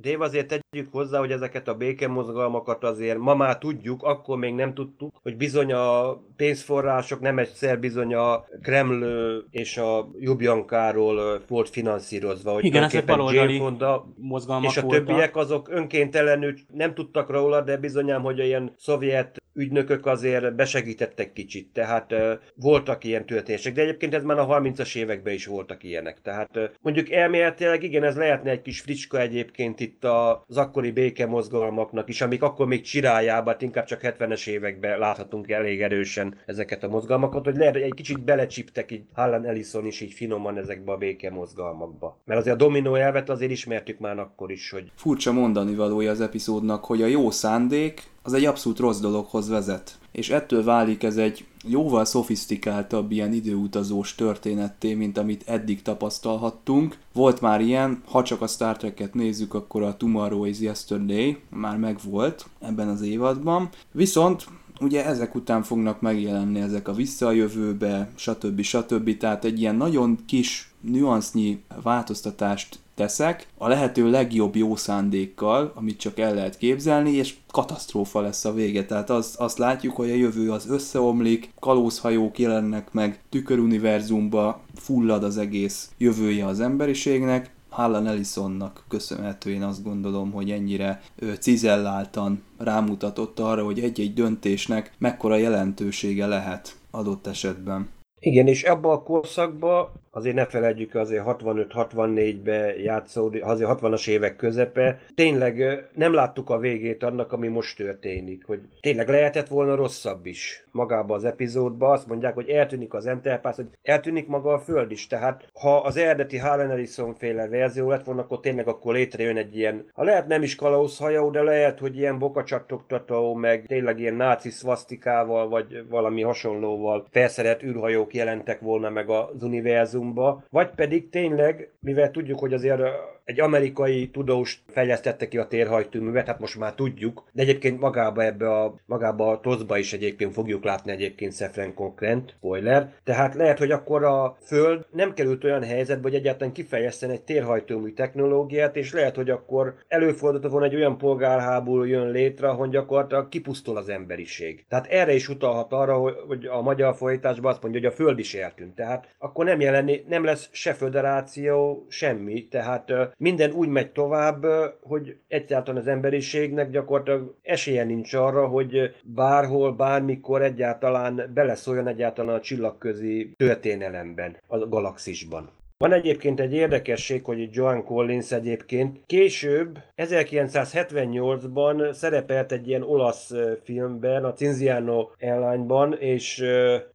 [0.01, 4.73] Dév, azért tegyük hozzá, hogy ezeket a békemozgalmakat azért ma már tudjuk, akkor még nem
[4.73, 12.51] tudtuk, hogy bizony a pénzforrások nem egyszer bizony a Kreml és a Jubjankáról volt finanszírozva.
[12.51, 15.05] Hogy Igen, ezek baloldali Fonda mozgalmak És a voltak.
[15.05, 21.73] többiek azok önkéntelenül nem tudtak róla, de bizonyám, hogy ilyen szovjet ügynökök azért besegítettek kicsit,
[21.73, 26.21] tehát uh, voltak ilyen történések, de egyébként ez már a 30-as években is voltak ilyenek,
[26.21, 32.09] tehát uh, mondjuk elméletileg igen, ez lehetne egy kis fricska egyébként itt az akkori békemozgalmaknak
[32.09, 36.87] is, amik akkor még csirájában, hát inkább csak 70-es években láthatunk elég erősen ezeket a
[36.87, 42.17] mozgalmakat, hogy lehet, egy kicsit belecsiptek így Hallan Ellison is így finoman ezekbe a békemozgalmakba.
[42.25, 44.91] Mert azért a dominó elvet azért ismertük már akkor is, hogy...
[44.95, 49.97] Furcsa mondani valója az epizódnak, hogy a jó szándék az egy abszolút rossz dologhoz vezet.
[50.11, 56.97] És ettől válik ez egy jóval szofisztikáltabb ilyen időutazós történetté, mint amit eddig tapasztalhattunk.
[57.13, 61.77] Volt már ilyen, ha csak a Star Trek-et nézzük, akkor a Tomorrow is Yesterday már
[61.77, 63.69] megvolt ebben az évadban.
[63.91, 64.47] Viszont
[64.79, 68.61] ugye ezek után fognak megjelenni ezek a visszajövőbe, stb.
[68.61, 69.17] stb.
[69.17, 76.19] Tehát egy ilyen nagyon kis nüansznyi változtatást teszek, a lehető legjobb jó szándékkal, amit csak
[76.19, 78.85] el lehet képzelni, és katasztrófa lesz a vége.
[78.85, 85.37] Tehát azt, azt látjuk, hogy a jövő az összeomlik, kalózhajók jelennek meg, tüköruniverzumba fullad az
[85.37, 91.01] egész jövője az emberiségnek, Harlan Ellisonnak köszönhető én azt gondolom, hogy ennyire
[91.39, 97.89] cizelláltan rámutatott arra, hogy egy-egy döntésnek mekkora jelentősége lehet adott esetben.
[98.19, 104.99] Igen, és ebben a korszakban azért ne felejtjük, azért 65-64-be játszódik, azért 60-as évek közepe.
[105.15, 110.67] Tényleg nem láttuk a végét annak, ami most történik, hogy tényleg lehetett volna rosszabb is
[110.71, 111.91] magába az epizódba.
[111.91, 115.07] Azt mondják, hogy eltűnik az Enterprise, hogy eltűnik maga a Föld is.
[115.07, 119.57] Tehát ha az eredeti Harlan Ellison féle verzió lett volna, akkor tényleg akkor létrejön egy
[119.57, 124.49] ilyen, ha lehet nem is kalózhajó, de lehet, hogy ilyen bokacsattogtató, meg tényleg ilyen náci
[124.49, 131.71] szvasztikával, vagy valami hasonlóval felszerelt űrhajók jelentek volna meg az univerzum univerzumba, vagy pedig tényleg,
[131.79, 132.81] mivel tudjuk, hogy azért
[133.29, 138.51] egy amerikai tudós fejlesztette ki a térhajtóművet, hát most már tudjuk, de egyébként magába ebbe
[138.51, 143.71] a, magába a tozba is egyébként fogjuk látni egyébként Szefren Konkrent, spoiler, tehát lehet, hogy
[143.71, 149.15] akkor a Föld nem került olyan helyzetbe, hogy egyáltalán kifejezzen egy térhajtómű technológiát, és lehet,
[149.15, 154.65] hogy akkor előfordult volna egy olyan polgárháború jön létre, hogy gyakorlatilag kipusztul az emberiség.
[154.69, 155.97] Tehát erre is utalhat arra,
[156.27, 158.75] hogy a magyar folytásban azt mondja, hogy a Föld is eltűnt.
[158.75, 159.59] Tehát akkor nem
[159.89, 162.47] jelenni, nem lesz se föderáció, semmi.
[162.47, 164.45] Tehát minden úgy megy tovább,
[164.81, 172.39] hogy egyáltalán az emberiségnek gyakorlatilag esélye nincs arra, hogy bárhol, bármikor egyáltalán beleszóljon egyáltalán a
[172.39, 175.49] csillagközi történelemben, a galaxisban.
[175.83, 183.31] Van egyébként egy érdekesség, hogy Joan Collins egyébként később, 1978-ban szerepelt egy ilyen olasz
[183.63, 186.43] filmben, a Cinziano Airline-ban, és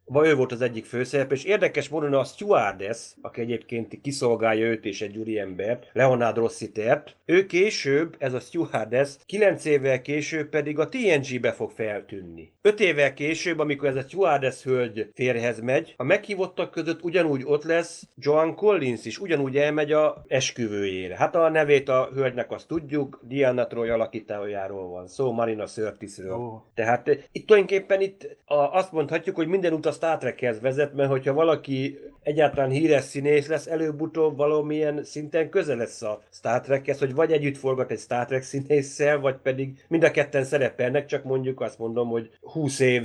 [0.05, 4.85] vagy ő volt az egyik főszerep, és érdekes módon a stewardess, aki egyébként kiszolgálja őt
[4.85, 10.89] és egy úriembert, Leonard Rossitert, ő később, ez a stewardess, 9 évvel később pedig a
[10.89, 12.53] TNG-be fog feltűnni.
[12.63, 17.65] 5 évvel később, amikor ez a stewardess hölgy férhez megy, a meghívottak között ugyanúgy ott
[17.65, 21.17] lesz Joan Collins is, ugyanúgy elmegy a esküvőjére.
[21.17, 26.33] Hát a nevét a hölgynek azt tudjuk, Diana Troy alakítójáról van szó, Marina Sörtisről.
[26.33, 26.61] Oh.
[26.75, 31.33] Tehát itt tulajdonképpen itt a, azt mondhatjuk, hogy minden utas Star Trekhez vezet, mert hogyha
[31.33, 37.33] valaki egyáltalán híres színész lesz, előbb-utóbb valamilyen szinten közel lesz a Star Trekhez, hogy vagy
[37.33, 41.79] együtt forgat egy Star Trek színésszel, vagy pedig mind a ketten szerepelnek, csak mondjuk azt
[41.79, 43.03] mondom, hogy 20 év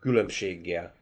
[0.00, 0.96] különbséggel.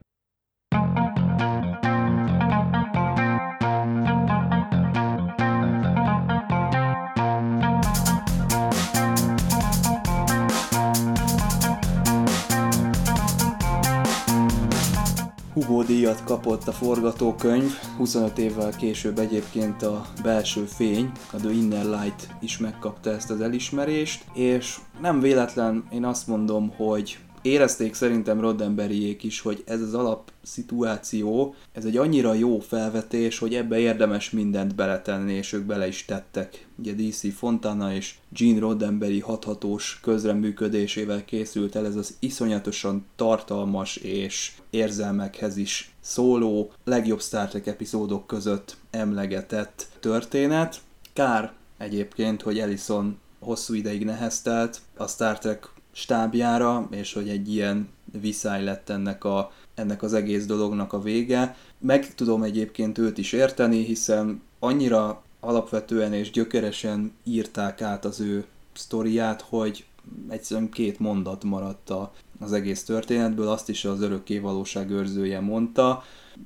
[15.87, 22.28] Díjat kapott a forgatókönyv, 25 évvel később egyébként a belső fény, a The Inner Light
[22.41, 29.22] is megkapta ezt az elismerést, és nem véletlen én azt mondom, hogy érezték szerintem Roddenberryék
[29.22, 34.74] is, hogy ez az alap szituáció, ez egy annyira jó felvetés, hogy ebbe érdemes mindent
[34.74, 36.66] beletenni, és ők bele is tettek.
[36.78, 44.53] Ugye DC Fontana és Gene Roddenberry hathatós közreműködésével készült el ez az iszonyatosan tartalmas és
[44.70, 50.80] érzelmekhez is szóló, legjobb Star Trek epizódok között emlegetett történet.
[51.12, 57.88] Kár egyébként, hogy Ellison hosszú ideig neheztelt a Star Trek stábjára, és hogy egy ilyen
[58.20, 61.57] viszály lett ennek, a, ennek az egész dolognak a vége.
[61.78, 68.44] Meg tudom egyébként őt is érteni, hiszen annyira alapvetően és gyökeresen írták át az ő
[68.72, 69.84] sztoriát, hogy
[70.28, 71.92] egyszerűen két mondat maradt
[72.40, 76.05] az egész történetből, azt is az örökké valóság őrzője mondta,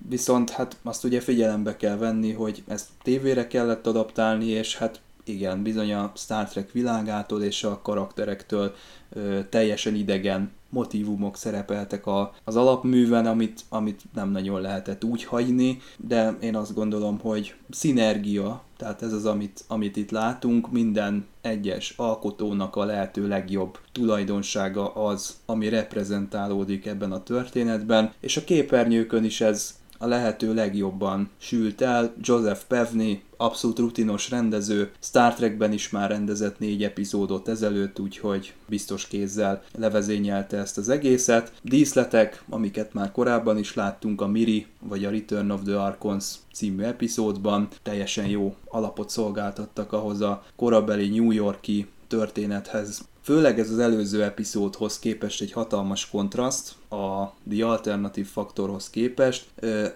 [0.09, 5.01] viszont hát azt ugye figyelembe kell venni, hogy ezt tévére kellett adaptálni, és hát
[5.31, 8.74] igen, bizony a Star Trek világától és a karakterektől
[9.12, 15.78] ö, teljesen idegen motivumok szerepeltek a, az alapműven, amit, amit nem nagyon lehetett úgy hagyni,
[15.97, 21.95] de én azt gondolom, hogy szinergia, tehát ez az, amit, amit itt látunk, minden egyes
[21.97, 29.41] alkotónak a lehető legjobb tulajdonsága az, ami reprezentálódik ebben a történetben, és a képernyőkön is
[29.41, 32.14] ez a lehető legjobban sült el.
[32.20, 39.07] Joseph Pevney, abszolút rutinos rendező, Star Trekben is már rendezett négy epizódot ezelőtt, úgyhogy biztos
[39.07, 41.53] kézzel levezényelte ezt az egészet.
[41.62, 46.82] Díszletek, amiket már korábban is láttunk a Miri vagy a Return of the Archons című
[46.82, 53.09] epizódban, teljesen jó alapot szolgáltattak ahhoz a korabeli New Yorki történethez.
[53.31, 59.47] Főleg ez az előző epizódhoz képest egy hatalmas kontraszt, a The Alternative Faktorhoz képest.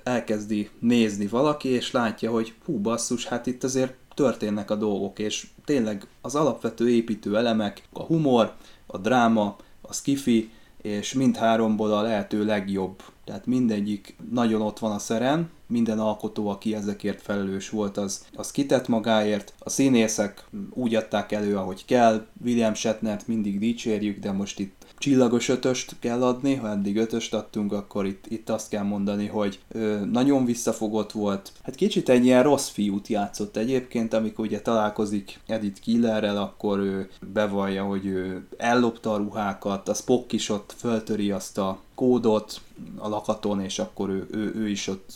[0.03, 5.47] Elkezdi nézni valaki, és látja, hogy hú basszus, hát itt azért történnek a dolgok, és
[5.65, 8.55] tényleg az alapvető építő elemek, a humor,
[8.87, 10.51] a dráma, a skifi,
[10.83, 13.03] és mindháromból a lehető legjobb.
[13.25, 18.51] Tehát mindegyik nagyon ott van a szeren, minden alkotó, aki ezekért felelős volt, az, az
[18.51, 19.55] kitett magáért.
[19.59, 22.27] A színészek úgy adták elő, ahogy kell.
[22.45, 27.73] William Shatnert mindig dicsérjük, de most itt csillagos ötöst kell adni, ha eddig ötöst adtunk,
[27.73, 31.53] akkor itt, itt azt kell mondani, hogy ö, nagyon visszafogott volt.
[31.63, 37.09] Hát kicsit egy ilyen rossz fiút játszott egyébként, amikor ugye találkozik Edith Killerrel, akkor ő
[37.33, 42.61] bevallja, hogy ő ellopta a ruhákat, a Spock is ott föltöri azt a kódot
[42.97, 45.11] a lakaton, és akkor ő, ő, ő is ott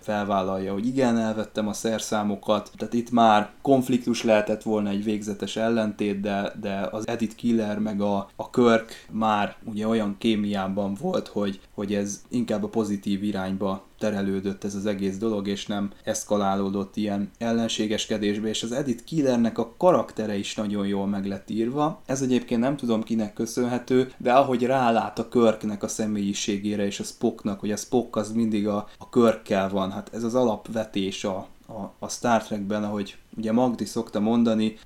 [0.00, 2.70] felvállalja, hogy igen, elvettem a szerszámokat.
[2.76, 8.00] Tehát itt már konfliktus lehetett volna egy végzetes ellentét, de, de az Edith Killer meg
[8.00, 13.84] a, a Kirk már ugye olyan kémiában volt, hogy, hogy ez inkább a pozitív irányba
[14.04, 19.74] terelődött ez az egész dolog, és nem eszkalálódott ilyen ellenségeskedésbe, és az Edith Killernek a
[19.78, 22.00] karaktere is nagyon jól meg lett írva.
[22.06, 27.04] Ez egyébként nem tudom kinek köszönhető, de ahogy rálát a Körknek a személyiségére és a
[27.04, 31.46] Spocknak, hogy a Spock az mindig a, a Körkkel van, hát ez az alapvetés a,
[31.66, 34.78] a, a Star Trekben, ahogy ugye Magdi szokta mondani,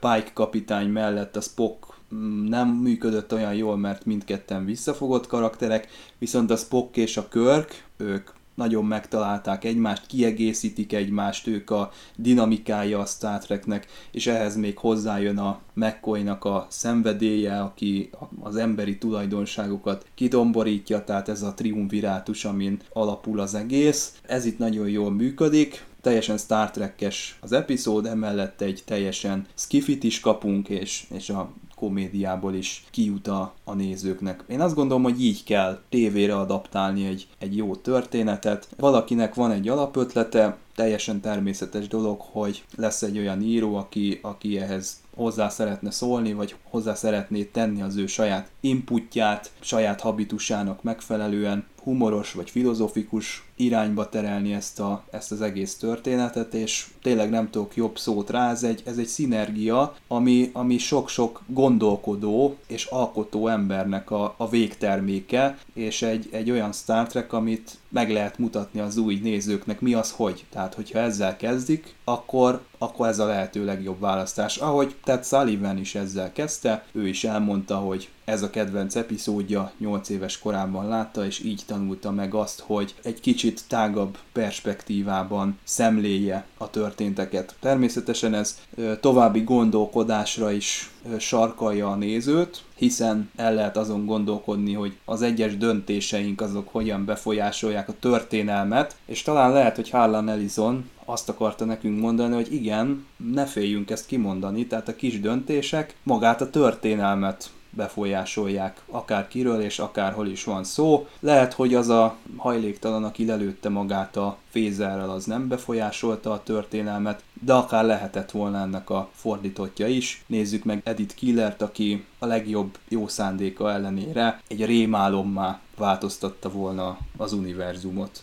[0.00, 5.88] Pike kapitány mellett a Spock mm, nem működött olyan jól, mert mindketten visszafogott karakterek,
[6.18, 12.98] viszont a Spock és a Körk, ők nagyon megtalálták egymást, kiegészítik egymást, ők a dinamikája
[12.98, 20.06] a Star Treknek, és ehhez még hozzájön a McCoy-nak a szenvedélye, aki az emberi tulajdonságokat
[20.14, 24.12] kidomborítja, tehát ez a triumvirátus, amin alapul az egész.
[24.22, 30.20] Ez itt nagyon jól működik, teljesen Star Trek-es az epizód, emellett egy teljesen skifit is
[30.20, 34.44] kapunk, és, és a komédiából is kijut a, a nézőknek.
[34.48, 38.68] Én azt gondolom, hogy így kell tévére adaptálni egy, egy jó történetet.
[38.76, 45.00] Valakinek van egy alapötlete, teljesen természetes dolog, hogy lesz egy olyan író, aki, aki ehhez
[45.14, 52.32] hozzá szeretne szólni, vagy hozzá szeretné tenni az ő saját inputját, saját habitusának megfelelően, humoros
[52.32, 57.98] vagy filozofikus irányba terelni ezt, a, ezt az egész történetet, és tényleg nem tudok jobb
[57.98, 64.34] szót rá, ez egy, ez egy szinergia, ami, ami sok-sok gondolkodó és alkotó embernek a,
[64.36, 69.80] a végterméke, és egy, egy olyan Star Trek, amit meg lehet mutatni az új nézőknek,
[69.80, 70.44] mi az hogy.
[70.50, 74.56] Tehát, hogyha ezzel kezdik, akkor, akkor ez a lehető legjobb választás.
[74.56, 80.08] Ahogy Ted Sullivan is ezzel kezdte, ő is elmondta, hogy ez a kedvenc epizódja, 8
[80.08, 86.70] éves korában látta, és így tanulta meg azt, hogy egy kicsit tágabb perspektívában szemléje a
[86.70, 87.54] történteket.
[87.60, 88.60] Természetesen ez
[89.00, 96.40] további gondolkodásra is sarkalja a nézőt, hiszen el lehet azon gondolkodni, hogy az egyes döntéseink
[96.40, 102.34] azok hogyan befolyásolják a történelmet, és talán lehet, hogy Harlan Ellison azt akarta nekünk mondani,
[102.34, 109.28] hogy igen, ne féljünk ezt kimondani, tehát a kis döntések magát a történelmet befolyásolják akár
[109.28, 111.06] kiről és akárhol is van szó.
[111.20, 117.22] Lehet, hogy az a hajléktalan, aki lelőtte magát a fézerrel, az nem befolyásolta a történelmet,
[117.42, 120.24] de akár lehetett volna ennek a fordítottja is.
[120.26, 127.32] Nézzük meg Edith Killert, aki a legjobb jó szándéka ellenére egy rémálommá változtatta volna az
[127.32, 128.22] univerzumot.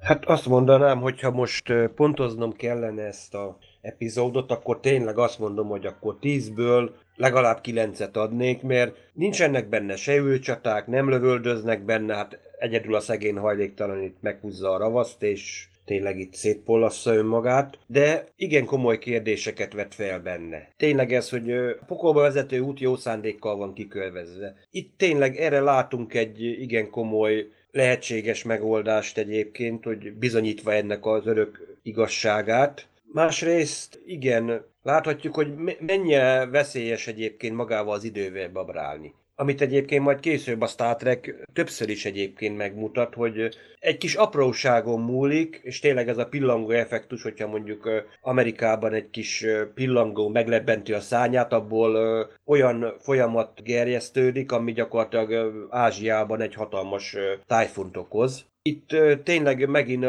[0.00, 5.86] Hát azt mondanám, hogyha most pontoznom kellene ezt a epizódot, akkor tényleg azt mondom, hogy
[5.86, 12.94] akkor tízből legalább kilencet adnék, mert nincsenek benne se ülcsaták, nem lövöldöznek benne, hát egyedül
[12.94, 18.98] a szegény hajléktalan itt meghúzza a ravaszt, és tényleg itt szétpollassza önmagát, de igen komoly
[18.98, 20.68] kérdéseket vet fel benne.
[20.76, 24.54] Tényleg ez, hogy a pokolba vezető út jó szándékkal van kikölvezve.
[24.70, 31.78] Itt tényleg erre látunk egy igen komoly lehetséges megoldást egyébként, hogy bizonyítva ennek az örök
[31.82, 32.86] igazságát.
[33.14, 40.60] Másrészt igen, láthatjuk, hogy mennyire veszélyes egyébként magával az idővel babrálni amit egyébként majd később
[40.60, 46.18] a Star Trek többször is egyébként megmutat, hogy egy kis apróságon múlik, és tényleg ez
[46.18, 47.90] a pillangó effektus, hogyha mondjuk
[48.20, 56.54] Amerikában egy kis pillangó meglebbenti a szányát, abból olyan folyamat gerjesztődik, ami gyakorlatilag Ázsiában egy
[56.54, 58.46] hatalmas tájfunt okoz.
[58.62, 60.06] itt tényleg megint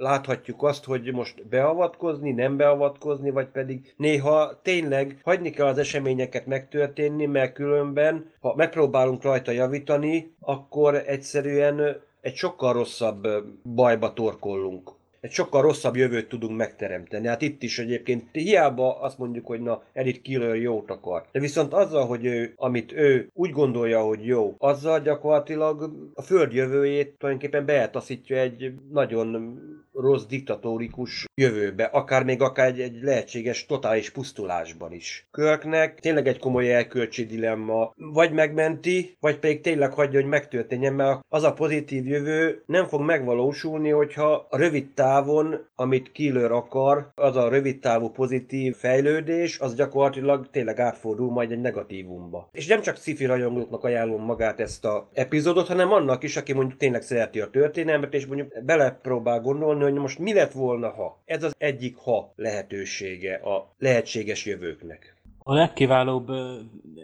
[0.00, 6.46] láthatjuk azt, hogy most beavatkozni, nem beavatkozni, vagy pedig néha tényleg hagyni kell az eseményeket
[6.46, 13.26] megtörténni, mert különben, ha megpróbálunk rajta javítani, akkor egyszerűen egy sokkal rosszabb
[13.64, 17.26] bajba torkollunk egy sokkal rosszabb jövőt tudunk megteremteni.
[17.26, 21.24] Hát itt is egyébként hiába azt mondjuk, hogy na, Edith Killer jót akar.
[21.32, 26.52] De viszont azzal, hogy ő, amit ő úgy gondolja, hogy jó, azzal gyakorlatilag a föld
[26.52, 29.58] jövőjét tulajdonképpen beeltaszítja egy nagyon
[30.00, 35.26] rossz diktatórikus jövőbe, akár még akár egy, egy lehetséges totális pusztulásban is.
[35.30, 41.20] Körknek tényleg egy komoly elkölcsi dilemma, vagy megmenti, vagy pedig tényleg hagyja, hogy megtörténjen, mert
[41.28, 47.36] az a pozitív jövő nem fog megvalósulni, hogyha a rövid távon, amit Killer akar, az
[47.36, 52.48] a rövid távú pozitív fejlődés, az gyakorlatilag tényleg átfordul majd egy negatívumba.
[52.52, 56.78] És nem csak sci rajongóknak ajánlom magát ezt a epizódot, hanem annak is, aki mondjuk
[56.78, 61.22] tényleg szereti a történelmet, és mondjuk belepróbál gondolni, hogy most mi lett volna, ha.
[61.24, 65.14] Ez az egyik ha lehetősége a lehetséges jövőknek.
[65.42, 66.30] A legkiválóbb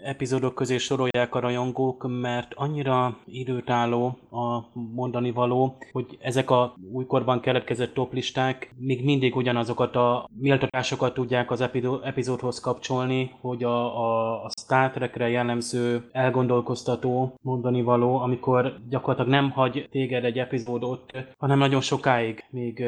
[0.03, 7.41] epizódok közé sorolják a rajongók, mert annyira időtálló a mondani való, hogy ezek a újkorban
[7.41, 11.69] keletkezett toplisták még mindig ugyanazokat a méltatásokat tudják az
[12.03, 19.51] epizódhoz kapcsolni, hogy a, a, a Star Trekre jellemző elgondolkoztató mondani való, amikor gyakorlatilag nem
[19.51, 22.85] hagy téged egy epizódot, hanem nagyon sokáig még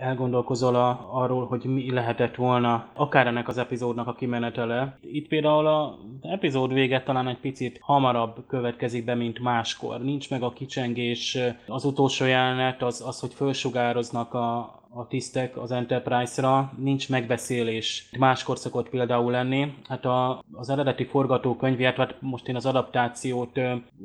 [0.00, 4.98] elgondolkozol a, arról, hogy mi lehetett volna akár ennek az epizódnak a kimenetele.
[5.00, 5.90] Itt például az
[6.30, 10.00] epizód vége talán egy picit hamarabb következik be, mint máskor.
[10.00, 15.70] Nincs meg a kicsengés, az utolsó jelenet az, az hogy fölsugároznak a, a tisztek az
[15.70, 18.08] Enterprise-ra, nincs megbeszélés.
[18.18, 19.74] Máskor szokott például lenni.
[19.88, 23.60] Hát a, az eredeti forgatókönyv, hát most én az adaptációt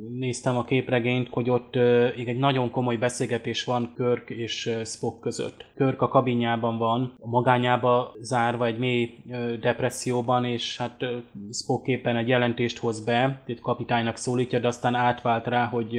[0.09, 5.65] néztem a képregényt, hogy ö, egy nagyon komoly beszélgetés van Körk és Spock között.
[5.75, 9.17] Körk a kabinjában van, a magányába zárva egy mély
[9.61, 11.05] depresszióban, és hát
[11.51, 15.97] Spock éppen egy jelentést hoz be, itt kapitánynak szólítja, de aztán átvált rá, hogy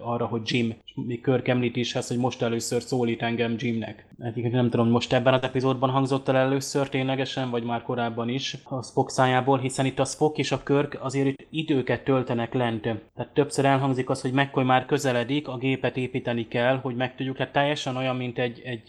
[0.00, 0.74] arra, hogy Jim,
[1.22, 5.34] Körk említ is ezt, hogy most először szólít engem Jimnek Egyébként nem tudom, most ebben
[5.34, 9.98] az epizódban hangzott el először ténylegesen, vagy már korábban is a Spock szájából, hiszen itt
[9.98, 12.82] a Spock és a Körk azért itt időket töltenek lent.
[12.82, 17.36] Tehát többször elhangzik az, hogy McCoy már közeledik, a gépet építeni kell, hogy meg tudjuk.
[17.36, 18.84] Tehát teljesen olyan, mint egy, egy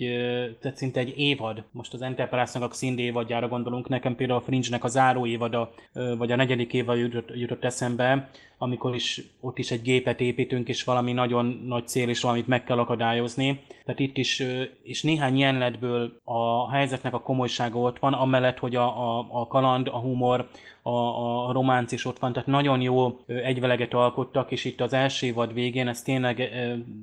[0.62, 1.64] tehát szinte egy évad.
[1.72, 5.74] Most az Enterprise-nak a szín évadjára gondolunk, nekem például a Fringe-nek a záró évada,
[6.18, 8.30] vagy a negyedik évad jutott, jutott eszembe,
[8.62, 12.64] amikor is ott is egy gépet építünk, és valami nagyon nagy cél, és valamit meg
[12.64, 13.62] kell akadályozni.
[13.90, 14.44] Tehát itt is,
[14.84, 19.88] és néhány jelenetből a helyzetnek a komolysága ott van, amellett, hogy a, a, a kaland,
[19.88, 20.50] a humor,
[20.82, 25.26] a, a románc is ott van, tehát nagyon jó egyveleget alkottak, és itt az első
[25.26, 26.50] évad végén ez tényleg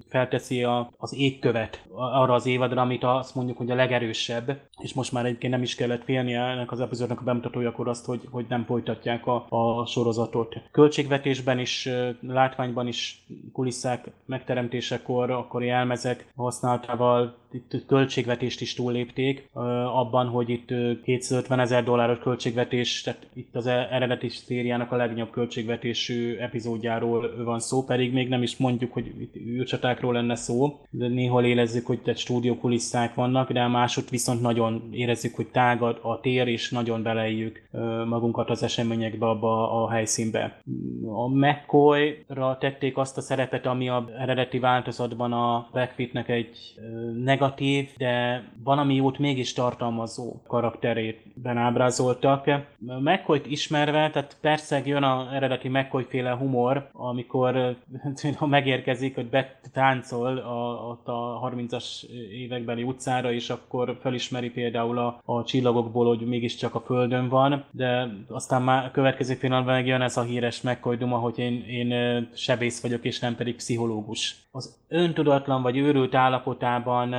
[0.09, 5.13] felteszi a, az égkövet arra az évadra, amit azt mondjuk, hogy a legerősebb, és most
[5.13, 8.65] már egyébként nem is kellett félni ennek az epizódnak a bemutatójakor azt, hogy, hogy nem
[8.65, 10.57] folytatják a, a sorozatot.
[10.71, 11.89] Költségvetésben is,
[12.21, 16.33] látványban is kulisszák megteremtésekor, akkor jelmezek
[16.77, 19.49] használtával itt költségvetést is túllépték,
[19.93, 20.67] abban, hogy itt
[21.03, 27.59] 250 ezer dolláros költségvetés, tehát itt az e- eredeti szériának a legnagyobb költségvetésű epizódjáról van
[27.59, 32.01] szó, pedig még nem is mondjuk, hogy itt űrcsatákról lenne szó, de néhol érezzük, hogy
[32.05, 37.69] egy stúdiókulisszák vannak, de másod viszont nagyon érezzük, hogy tágad a tér, és nagyon beleéljük
[38.09, 40.61] magunkat az eseményekbe abba a helyszínbe.
[41.07, 46.66] A McCoy-ra tették azt a szerepet, ami a eredeti változatban a Backfitnek egy
[47.23, 52.51] negatív, de valami jót mégis tartalmazó karakterében ábrázoltak.
[52.79, 56.07] McCoy-t ismerve, tehát persze jön a eredeti McCoy
[56.39, 57.77] humor, amikor
[58.37, 65.21] ha megérkezik, hogy betáncol a, ott a 30-as évekbeli utcára, és akkor felismeri például a,
[65.25, 70.17] a csillagokból, hogy mégiscsak a Földön van, de aztán már a következő pillanatban jön ez
[70.17, 74.37] a híres McCoy duma, hogy én, én sebész vagyok, és nem pedig pszichológus.
[74.51, 76.15] Az öntudatlan vagy őrült
[76.63, 77.15] állapotában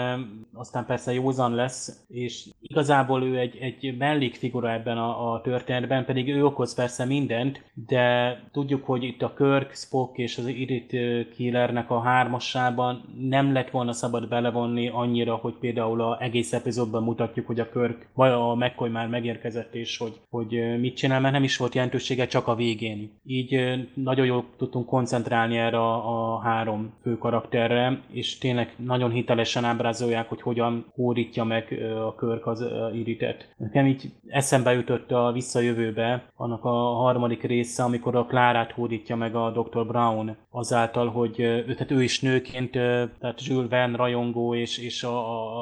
[0.53, 6.29] aztán persze józan lesz, és igazából ő egy, egy mellékfigura ebben a, a történetben, pedig
[6.29, 10.95] ő okoz persze mindent, de tudjuk, hogy itt a Kirk, Spock és az Edith
[11.35, 17.47] Killernek a hármasában nem lett volna szabad belevonni annyira, hogy például a egész epizódban mutatjuk,
[17.47, 21.43] hogy a Kirk vagy a McCoy már megérkezett, és hogy, hogy mit csinál, mert nem
[21.43, 23.19] is volt jelentősége csak a végén.
[23.23, 29.63] Így nagyon jól tudtunk koncentrálni erre a, a három fő karakterre, és tényleg nagyon hitelesen
[29.63, 33.53] ábrázolják, hogy hogyan hódítja meg a Körk az iritet.
[33.57, 39.35] Nekem így eszembe jutott a visszajövőbe, annak a harmadik része, amikor a Klárát hódítja meg
[39.35, 39.85] a Dr.
[39.85, 45.17] Brown azáltal, hogy ő, tehát ő is nőként, tehát Jules Verne rajongó és, és a,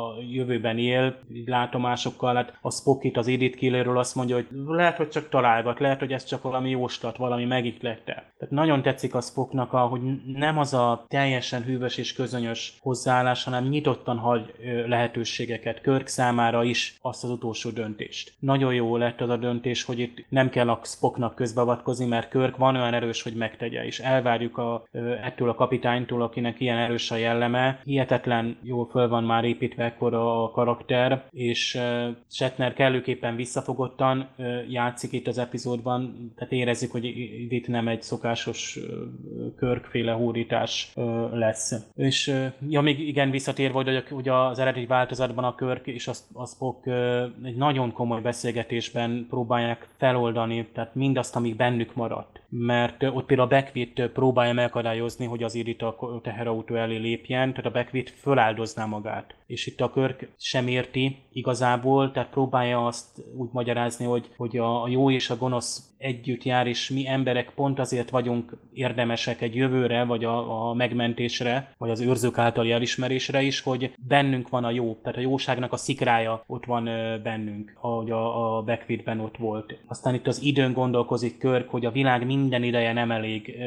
[0.08, 1.16] a jövőben él,
[1.46, 6.00] látomásokkal, hát a Spockit az Edith Killerről azt mondja, hogy lehet, hogy csak találgat, lehet,
[6.00, 8.14] hogy ez csak valami jóslat, valami megiklette.
[8.14, 13.68] Tehát nagyon tetszik a Spocknak, hogy nem az a teljesen hűvös és közönyös hozzáállás, hanem
[13.68, 14.54] nyitottan hagy
[14.88, 18.34] lehetőségeket Körk számára is azt az utolsó döntést.
[18.40, 22.58] Nagyon jó lett az a döntés, hogy itt nem kell a Spocknak közbeavatkozni, mert Körk
[22.58, 24.88] van olyan erős, hogy megtegye, és elvárjuk a,
[25.24, 27.80] ettől a kapitánytól, akinek ilyen erős a jelleme.
[27.84, 31.80] Hihetetlen jól föl van már építve ekkor a karakter, és
[32.30, 34.30] Shatner kellőképpen visszafogottan
[34.70, 37.06] játszik itt az epizódban, tehát érezzük, hogy
[37.50, 38.80] itt nem egy szokásos
[39.58, 40.92] körkféle hódítás
[41.32, 41.74] lesz.
[41.96, 42.34] És
[42.70, 46.88] ja, még igen, visszatérve, hogy, hogy az eredeti változatban a Körk és a, a Spock
[47.44, 53.52] egy nagyon komoly beszélgetésben próbálják feloldani, tehát mindazt, ami bennük maradt mert ott például a
[53.52, 59.36] Beckwith próbálja megakadályozni, hogy az Irit a teherautó elé lépjen, tehát a Beckwith föláldozná magát.
[59.48, 64.88] És itt a Körk sem érti igazából, tehát próbálja azt úgy magyarázni, hogy, hogy a
[64.88, 70.04] jó és a gonosz együtt jár, és mi emberek pont azért vagyunk érdemesek egy jövőre,
[70.04, 74.98] vagy a, a megmentésre, vagy az őrzők általi elismerésre is, hogy bennünk van a jó,
[75.02, 76.84] tehát a jóságnak a szikrája ott van
[77.24, 79.80] bennünk, ahogy a, a Beckwithben ott volt.
[79.88, 83.58] Aztán itt az időn gondolkozik Körk, hogy a világ minden ideje nem elég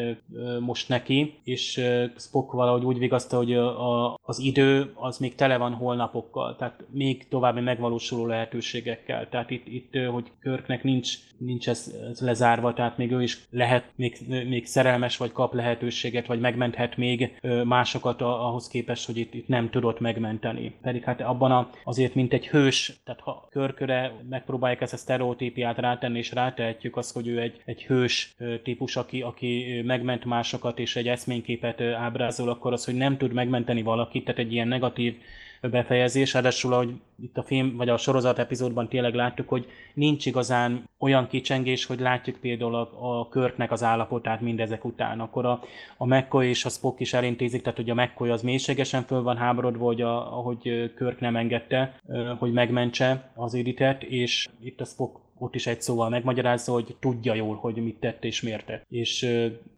[0.60, 1.80] most neki, és
[2.16, 7.28] Spock valahogy úgy vigaszta, hogy a, az idő az még tele van holnapokkal, tehát még
[7.28, 9.28] további megvalósuló lehetőségekkel.
[9.28, 13.84] Tehát itt, itt hogy Körknek nincs, nincs ez, ez lezárva, tehát még ő is lehet,
[13.94, 19.48] még, még szerelmes, vagy kap lehetőséget, vagy megmenthet még másokat ahhoz képest, hogy itt, itt
[19.48, 20.74] nem tudott megmenteni.
[20.82, 25.78] Pedig hát abban a, azért, mint egy hős, tehát ha körköre megpróbálják ezt a sztereotípiát
[25.78, 30.96] rátenni, és rátehetjük azt, hogy ő egy, egy hős típus, aki, aki megment másokat, és
[30.96, 35.14] egy eszményképet ábrázol, akkor az, hogy nem tud megmenteni valakit, tehát egy ilyen negatív
[35.60, 40.88] befejezés, ráadásul, ahogy itt a film, vagy a sorozat epizódban tényleg láttuk, hogy nincs igazán
[40.98, 45.20] olyan kicsengés, hogy látjuk például a, a Körknek az állapotát mindezek után.
[45.20, 45.60] Akkor a,
[45.96, 49.36] a McCoy és a Spock is elintézik, tehát hogy a McCoy az mélységesen föl van
[49.36, 52.00] háborodva, hogy a, ahogy Körk nem engedte,
[52.38, 57.34] hogy megmentse az Editet, és itt a Spock ott is egy szóval megmagyarázza, hogy tudja
[57.34, 58.84] jól, hogy mit tett és miért tett.
[58.88, 59.18] És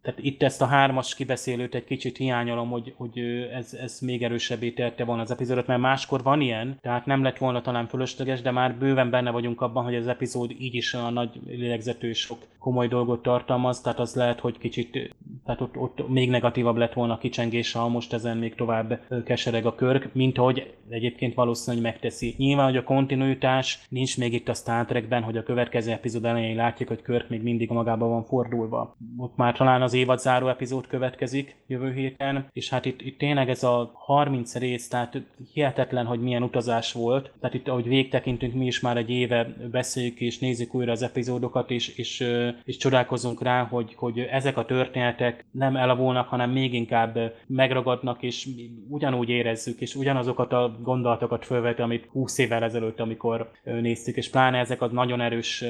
[0.01, 3.19] tehát itt ezt a hármas kibeszélőt egy kicsit hiányolom, hogy, hogy
[3.53, 7.37] ez, ez még erősebbé tette volna az epizódot, mert máskor van ilyen, tehát nem lett
[7.37, 11.09] volna talán fölösleges, de már bőven benne vagyunk abban, hogy az epizód így is a
[11.09, 15.15] nagy lélegzetű és sok komoly dolgot tartalmaz, tehát az lehet, hogy kicsit,
[15.45, 19.65] tehát ott, ott még negatívabb lett volna a kicsengés, ha most ezen még tovább kesereg
[19.65, 22.35] a körk, mint hogy egyébként valószínűleg megteszi.
[22.37, 26.55] Nyilván, hogy a kontinuitás nincs még itt a Star Trekben, hogy a következő epizód elején
[26.55, 28.95] látjuk, hogy Körk még mindig magában van fordulva.
[29.17, 33.49] Ott már talán az évad záró epizód következik jövő héten, és hát itt, itt tényleg
[33.49, 35.21] ez a 30 rész, tehát
[35.53, 37.31] hihetetlen, hogy milyen utazás volt.
[37.39, 41.71] Tehát itt, ahogy végtekintünk, mi is már egy éve beszéljük és nézzük újra az epizódokat,
[41.71, 42.27] és, és,
[42.63, 48.47] és csodálkozunk rá, hogy, hogy ezek a történetek nem elavulnak, hanem még inkább megragadnak, és
[48.89, 54.57] ugyanúgy érezzük, és ugyanazokat a gondolatokat fölvet, amit 20 évvel ezelőtt, amikor néztük, és pláne
[54.57, 55.63] ezek az nagyon erős erős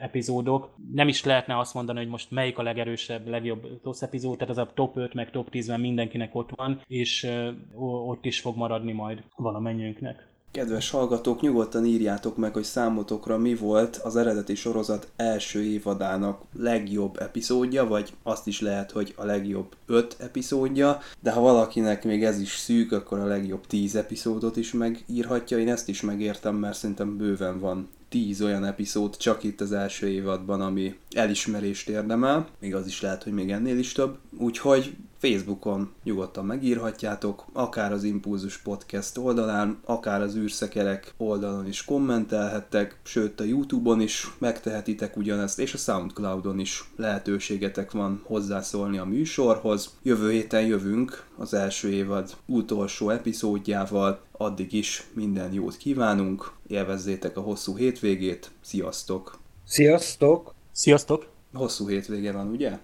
[0.00, 0.68] epizódok.
[0.92, 4.58] Nem is lehetne azt mondani, hogy most melyik a legerősebb, legjobb TOSZ epizód, tehát az
[4.58, 7.30] a top 5 meg top 10-ben mindenkinek ott van, és
[8.06, 10.26] ott is fog maradni majd valamennyiünknek.
[10.50, 17.16] Kedves hallgatók, nyugodtan írjátok meg, hogy számotokra mi volt az eredeti sorozat első évadának legjobb
[17.20, 22.40] epizódja, vagy azt is lehet, hogy a legjobb öt epizódja, de ha valakinek még ez
[22.40, 25.58] is szűk, akkor a legjobb tíz epizódot is megírhatja.
[25.58, 30.08] Én ezt is megértem, mert szerintem bőven van tíz olyan epizód csak itt az első
[30.08, 34.18] évadban, ami elismerést érdemel, még az is lehet, hogy még ennél is több.
[34.38, 42.98] Úgyhogy Facebookon nyugodtan megírhatjátok, akár az Impulzus Podcast oldalán, akár az űrszekerek oldalon is kommentelhettek,
[43.02, 49.90] sőt a Youtube-on is megtehetitek ugyanezt, és a Soundcloud-on is lehetőségetek van hozzászólni a műsorhoz.
[50.02, 57.40] Jövő héten jövünk az első évad utolsó epizódjával, addig is minden jót kívánunk, élvezzétek a
[57.40, 59.38] hosszú hétvégét, sziasztok!
[59.66, 60.54] Sziasztok!
[60.72, 61.26] Sziasztok!
[61.52, 62.78] Hosszú hétvége van, ugye?